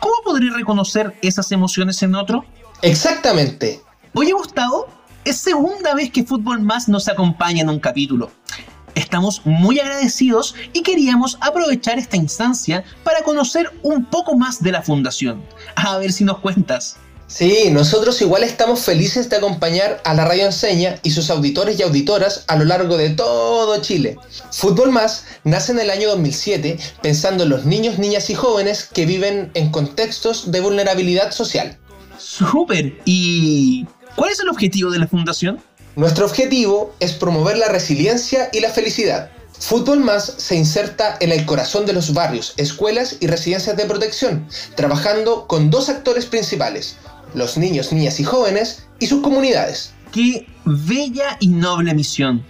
¿cómo 0.00 0.14
podré 0.24 0.50
reconocer 0.50 1.16
esas 1.22 1.50
emociones 1.52 2.02
en 2.02 2.14
otro? 2.14 2.44
Exactamente. 2.82 3.80
Oye, 4.14 4.32
Gustavo, 4.32 4.88
es 5.24 5.36
segunda 5.38 5.94
vez 5.94 6.10
que 6.10 6.24
Fútbol 6.24 6.60
Más 6.62 6.88
nos 6.88 7.08
acompaña 7.08 7.62
en 7.62 7.70
un 7.70 7.78
capítulo. 7.78 8.30
Estamos 8.94 9.40
muy 9.44 9.78
agradecidos 9.78 10.54
y 10.72 10.82
queríamos 10.82 11.38
aprovechar 11.40 11.98
esta 11.98 12.16
instancia 12.16 12.84
para 13.04 13.22
conocer 13.22 13.72
un 13.82 14.04
poco 14.04 14.36
más 14.36 14.62
de 14.62 14.72
la 14.72 14.82
fundación. 14.82 15.42
A 15.76 15.96
ver 15.98 16.12
si 16.12 16.24
nos 16.24 16.40
cuentas. 16.40 16.98
Sí, 17.32 17.70
nosotros 17.70 18.20
igual 18.20 18.44
estamos 18.44 18.80
felices 18.80 19.30
de 19.30 19.36
acompañar 19.36 20.02
a 20.04 20.12
la 20.12 20.26
Radio 20.26 20.44
Enseña 20.44 21.00
y 21.02 21.12
sus 21.12 21.30
auditores 21.30 21.80
y 21.80 21.82
auditoras 21.82 22.44
a 22.46 22.56
lo 22.56 22.66
largo 22.66 22.98
de 22.98 23.08
todo 23.08 23.80
Chile. 23.80 24.18
Fútbol 24.50 24.90
Más 24.90 25.24
nace 25.42 25.72
en 25.72 25.80
el 25.80 25.88
año 25.88 26.10
2007 26.10 26.78
pensando 27.00 27.44
en 27.44 27.48
los 27.48 27.64
niños, 27.64 27.98
niñas 27.98 28.28
y 28.28 28.34
jóvenes 28.34 28.84
que 28.84 29.06
viven 29.06 29.50
en 29.54 29.70
contextos 29.70 30.52
de 30.52 30.60
vulnerabilidad 30.60 31.32
social. 31.32 31.78
Súper. 32.18 33.00
¿Y 33.06 33.86
cuál 34.14 34.30
es 34.30 34.40
el 34.40 34.50
objetivo 34.50 34.90
de 34.90 34.98
la 34.98 35.08
fundación? 35.08 35.58
Nuestro 35.96 36.26
objetivo 36.26 36.94
es 37.00 37.14
promover 37.14 37.56
la 37.56 37.68
resiliencia 37.68 38.50
y 38.52 38.60
la 38.60 38.68
felicidad. 38.68 39.30
Fútbol 39.58 40.00
Más 40.00 40.34
se 40.36 40.56
inserta 40.56 41.16
en 41.20 41.32
el 41.32 41.46
corazón 41.46 41.86
de 41.86 41.92
los 41.92 42.12
barrios, 42.12 42.52
escuelas 42.56 43.16
y 43.20 43.28
residencias 43.28 43.76
de 43.76 43.86
protección, 43.86 44.48
trabajando 44.74 45.46
con 45.46 45.70
dos 45.70 45.88
actores 45.88 46.26
principales, 46.26 46.96
los 47.34 47.56
niños, 47.56 47.92
niñas 47.92 48.20
y 48.20 48.24
jóvenes 48.24 48.86
y 48.98 49.06
sus 49.06 49.22
comunidades. 49.22 49.92
¡Qué 50.12 50.46
bella 50.64 51.36
y 51.40 51.48
noble 51.48 51.94
misión! 51.94 52.44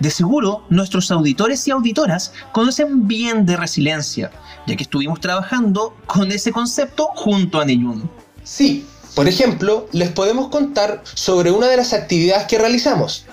De 0.00 0.10
seguro, 0.10 0.64
nuestros 0.70 1.10
auditores 1.10 1.66
y 1.66 1.70
auditoras 1.70 2.32
conocen 2.52 3.06
bien 3.06 3.46
de 3.46 3.56
resiliencia, 3.56 4.30
ya 4.66 4.76
que 4.76 4.82
estuvimos 4.82 5.20
trabajando 5.20 5.96
con 6.06 6.30
ese 6.30 6.52
concepto 6.52 7.08
junto 7.14 7.60
a 7.60 7.64
Neyun. 7.64 8.10
Sí, 8.44 8.86
por 9.14 9.28
ejemplo, 9.28 9.88
les 9.92 10.10
podemos 10.10 10.48
contar 10.48 11.02
sobre 11.04 11.50
una 11.50 11.68
de 11.68 11.76
las 11.76 11.92
actividades 11.92 12.46
que 12.46 12.58
realizamos. 12.58 13.26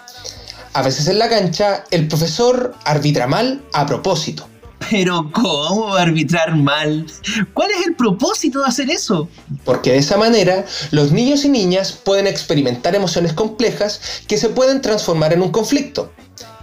A 0.74 0.82
veces 0.82 1.08
en 1.08 1.20
la 1.20 1.30
cancha, 1.30 1.84
el 1.92 2.08
profesor 2.08 2.76
arbitra 2.86 3.28
mal 3.28 3.62
a 3.74 3.86
propósito. 3.86 4.48
Pero 4.89 5.30
¿cómo 5.34 5.94
arbitrar 5.94 6.56
mal? 6.56 7.06
¿Cuál 7.54 7.72
es 7.72 7.88
el 7.88 7.96
propósito 7.96 8.60
de 8.60 8.68
hacer 8.68 8.89
eso? 8.89 9.28
Porque 9.65 9.92
de 9.92 9.98
esa 9.98 10.18
manera 10.18 10.65
los 10.92 11.12
niños 11.12 11.46
y 11.46 11.50
niñas 11.50 11.92
pueden 11.92 12.28
experimentar 12.28 12.96
emociones 12.96 13.34
complejas 13.34 14.24
que 14.28 14.38
se 14.38 14.50
pueden 14.50 14.82
transformar 14.82 15.34
en 15.34 15.42
un 15.42 15.52
conflicto. 15.52 16.12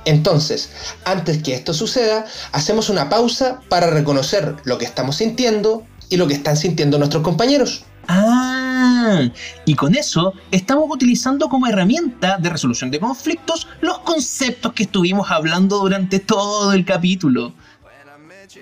Entonces, 0.07 0.71
antes 1.05 1.43
que 1.43 1.55
esto 1.55 1.75
suceda, 1.75 2.25
hacemos 2.53 2.89
una 2.89 3.09
pausa 3.09 3.61
para 3.69 3.91
reconocer 3.91 4.55
lo 4.65 4.79
que 4.79 4.85
estamos 4.85 5.17
sintiendo 5.17 5.85
y 6.09 6.17
lo 6.17 6.29
que 6.29 6.35
están 6.35 6.57
sintiendo 6.57 6.99
nuestros 6.99 7.23
compañeros. 7.25 7.85
Ah, 8.09 9.29
y 9.65 9.75
con 9.75 9.97
eso 9.97 10.33
estamos 10.53 10.87
utilizando 10.89 11.49
como 11.49 11.67
herramienta 11.67 12.39
de 12.39 12.51
resolución 12.51 12.93
de 12.93 13.01
conflictos 13.01 13.67
los 13.81 13.99
conceptos 14.01 14.75
que 14.75 14.85
estuvimos 14.85 15.29
hablando 15.31 15.79
durante 15.79 16.21
todo 16.21 16.73
el 16.73 16.85
capítulo. 16.85 17.53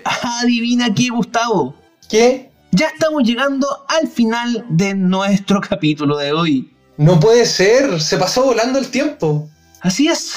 Adivina 0.05 0.93
qué, 0.93 1.09
Gustavo. 1.09 1.75
¿Qué? 2.09 2.51
Ya 2.71 2.87
estamos 2.87 3.23
llegando 3.23 3.67
al 3.87 4.07
final 4.07 4.65
de 4.69 4.93
nuestro 4.93 5.61
capítulo 5.61 6.17
de 6.17 6.31
hoy. 6.31 6.71
No 6.97 7.19
puede 7.19 7.45
ser, 7.45 7.99
se 7.99 8.17
pasó 8.17 8.43
volando 8.43 8.77
el 8.79 8.89
tiempo. 8.89 9.49
Así 9.81 10.07
es. 10.07 10.35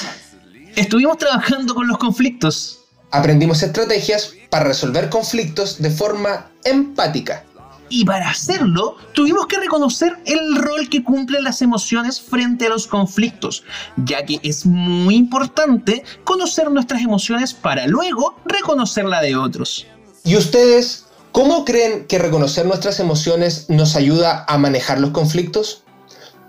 Estuvimos 0.75 1.17
trabajando 1.17 1.75
con 1.75 1.87
los 1.87 1.97
conflictos. 1.97 2.79
Aprendimos 3.11 3.61
estrategias 3.63 4.33
para 4.49 4.65
resolver 4.65 5.09
conflictos 5.09 5.81
de 5.81 5.89
forma 5.89 6.51
empática. 6.63 7.43
Y 7.89 8.05
para 8.05 8.29
hacerlo, 8.29 8.97
tuvimos 9.13 9.47
que 9.47 9.59
reconocer 9.59 10.17
el 10.25 10.55
rol 10.55 10.89
que 10.89 11.03
cumplen 11.03 11.43
las 11.43 11.61
emociones 11.61 12.21
frente 12.21 12.67
a 12.67 12.69
los 12.69 12.87
conflictos, 12.87 13.63
ya 13.97 14.25
que 14.25 14.39
es 14.43 14.65
muy 14.65 15.15
importante 15.15 16.03
conocer 16.23 16.69
nuestras 16.69 17.01
emociones 17.01 17.53
para 17.53 17.87
luego 17.87 18.35
reconocer 18.45 19.05
la 19.05 19.21
de 19.21 19.35
otros. 19.35 19.87
¿Y 20.23 20.35
ustedes 20.35 21.05
cómo 21.31 21.65
creen 21.65 22.05
que 22.05 22.19
reconocer 22.19 22.65
nuestras 22.65 22.99
emociones 22.99 23.65
nos 23.69 23.95
ayuda 23.95 24.45
a 24.47 24.57
manejar 24.57 24.99
los 24.99 25.11
conflictos? 25.11 25.83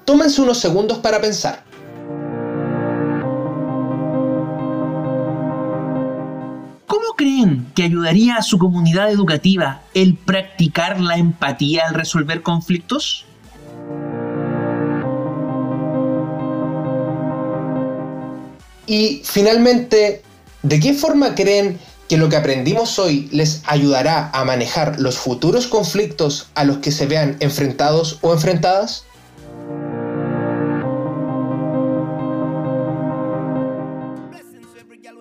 Tómense 0.05 0.43
unos 0.43 0.59
segundos 0.59 0.99
para 0.99 1.21
pensar. 1.21 1.70
¿Cómo 6.91 7.15
creen 7.17 7.71
que 7.77 7.85
ayudaría 7.85 8.35
a 8.35 8.43
su 8.43 8.59
comunidad 8.59 9.13
educativa 9.13 9.81
el 9.95 10.17
practicar 10.17 11.01
la 11.01 11.19
empatía 11.19 11.85
al 11.87 11.95
resolver 11.95 12.43
conflictos? 12.43 13.25
Y 18.89 19.23
finalmente, 19.25 20.23
¿de 20.65 20.81
qué 20.81 20.93
forma 20.93 21.37
creen 21.37 21.79
que 22.09 22.17
lo 22.17 22.29
que 22.29 22.35
aprendimos 22.35 22.99
hoy 22.99 23.29
les 23.31 23.63
ayudará 23.67 24.29
a 24.33 24.45
manejar 24.45 24.99
los 24.99 25.17
futuros 25.17 25.69
conflictos 25.69 26.49
a 26.57 26.65
los 26.65 26.79
que 26.79 26.91
se 26.91 27.07
vean 27.07 27.37
enfrentados 27.39 28.19
o 28.21 28.33
enfrentadas? 28.33 29.05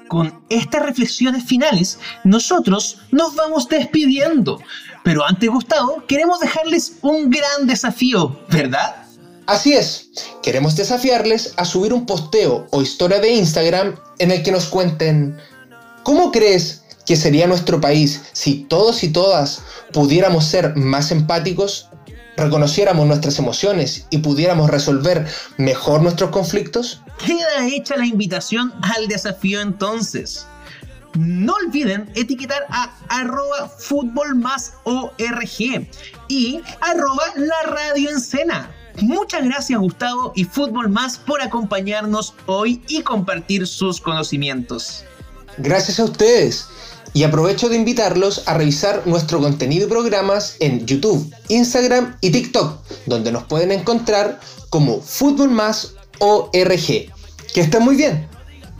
Con 0.10 0.44
estas 0.50 0.84
reflexiones 0.84 1.46
finales, 1.46 2.00
nosotros 2.26 2.98
nos 3.12 3.36
vamos 3.36 3.70
despidiendo. 3.70 4.60
Pero 5.04 5.26
antes, 5.26 5.50
Gustavo, 5.50 6.04
queremos 6.08 6.42
dejarles 6.42 6.98
un 7.02 7.30
gran 7.30 7.66
desafío, 7.66 8.38
¿verdad? 8.50 9.06
Así 9.46 9.74
es, 9.74 10.12
queremos 10.44 10.76
desafiarles 10.76 11.54
a 11.58 11.66
subir 11.66 11.94
un 11.94 12.06
posteo 12.06 12.68
o 12.70 12.82
historia 12.82 13.20
de 13.20 13.32
Instagram 13.32 13.96
en 14.20 14.32
el 14.32 14.44
que 14.44 14.52
nos 14.52 14.66
cuenten 14.66 15.38
¿cómo 16.04 16.32
crees 16.32 16.84
que 17.06 17.16
sería 17.16 17.48
nuestro 17.48 17.82
país 17.82 18.22
si 18.34 18.66
todos 18.66 19.04
y 19.04 19.10
todas 19.10 19.64
pudiéramos 19.92 20.46
ser 20.46 20.76
más 20.76 21.12
empáticos, 21.12 21.89
reconociéramos 22.40 23.06
nuestras 23.08 23.38
emociones 23.40 24.06
y 24.10 24.20
pudiéramos 24.20 24.70
resolver 24.70 25.28
mejor 25.58 26.02
nuestros 26.02 26.30
conflictos? 26.30 27.02
Queda 27.26 27.68
hecha 27.68 27.98
la 27.98 28.06
invitación 28.06 28.74
al 28.82 29.08
desafío 29.08 29.62
entonces. 29.62 30.46
No 31.16 31.54
olviden 31.54 32.10
etiquetar 32.16 32.66
a 32.70 32.96
arroba 33.10 33.68
fútbol 33.68 34.36
más 34.36 34.74
ORG 34.84 35.88
y 36.28 36.62
arroba 36.82 37.24
la 37.36 37.72
radio 37.72 38.10
en 38.10 38.20
cena. 38.20 38.72
Muchas 39.02 39.44
gracias 39.44 39.80
Gustavo 39.80 40.34
y 40.36 40.44
Fútbol 40.44 40.90
Más 40.90 41.18
por 41.18 41.42
acompañarnos 41.42 42.34
hoy 42.46 42.82
y 42.88 43.02
compartir 43.02 43.66
sus 43.66 44.02
conocimientos. 44.02 45.04
Gracias 45.58 46.00
a 46.00 46.06
ustedes. 46.06 46.68
Y 47.14 47.24
aprovecho 47.24 47.70
de 47.70 47.76
invitarlos 47.76 48.44
a 48.48 48.54
revisar 48.56 49.04
nuestro 49.06 49.40
contenido 49.40 49.88
y 49.88 49.90
programas 49.90 50.56
en 50.60 50.86
YouTube, 50.86 51.34
Instagram 51.48 52.18
y 52.22 52.30
TikTok, 52.32 52.80
donde 53.06 53.32
nos 53.32 53.44
pueden 53.44 53.72
encontrar 53.72 54.40
como 54.70 55.02
Fútbol 55.02 55.50
Más 55.50 55.94
ORG. 56.20 57.12
Que 57.54 57.62
estén 57.62 57.84
muy 57.84 57.96
bien. 57.96 58.28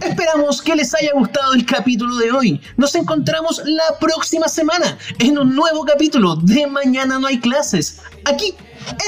Esperamos 0.02 0.62
que 0.62 0.76
les 0.76 0.94
haya 0.96 1.12
gustado 1.14 1.54
el 1.54 1.66
capítulo 1.66 2.16
de 2.18 2.32
hoy. 2.32 2.62
Nos 2.78 2.96
encontramos 2.96 3.62
la 3.66 4.00
próxima 4.00 4.48
semana 4.48 4.98
en 5.20 5.38
un 5.38 5.54
nuevo 5.54 5.84
capítulo 5.84 6.38
de 6.38 6.68
Mañana 6.68 7.20
no 7.20 7.28
hay 7.28 7.40
clases, 7.40 8.00
aquí 8.24 8.54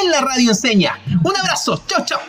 en 0.01 0.11
la 0.11 0.21
radio 0.21 0.51
enseña. 0.51 0.99
Un 1.23 1.35
abrazo, 1.35 1.81
chao, 1.87 2.05
chao. 2.05 2.19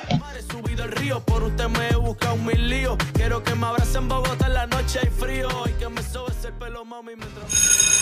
subido 0.50 0.85
el 0.85 0.92
río, 0.92 1.20
por 1.20 1.42
usted 1.42 1.68
me 1.68 1.88
he 1.88 1.96
buscado 1.96 2.37
mil 2.37 2.68
líos. 2.68 2.96
Quiero 3.14 3.42
que 3.42 3.55
me 3.55 3.66
abracen 3.66 4.09
Bogotá 4.09 4.46
en 4.46 4.55
la 4.55 4.66
noche 4.66 5.00
hay 5.02 5.11
frío 5.11 5.48
y 5.66 5.72
que 5.72 5.88
me 5.88 6.02
sobes 6.02 6.44
el 6.44 6.52
pelo, 6.55 6.85
mami, 6.85 7.16
mientras... 7.16 7.92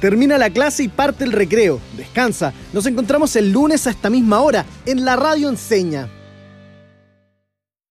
Termina 0.00 0.38
la 0.38 0.48
clase 0.48 0.84
y 0.84 0.88
parte 0.88 1.24
el 1.24 1.32
recreo. 1.32 1.78
Descansa. 1.96 2.54
Nos 2.72 2.86
encontramos 2.86 3.36
el 3.36 3.52
lunes 3.52 3.86
a 3.86 3.90
esta 3.90 4.08
misma 4.08 4.40
hora 4.40 4.64
en 4.86 5.04
la 5.04 5.14
radio 5.16 5.50
enseña. 5.50 6.08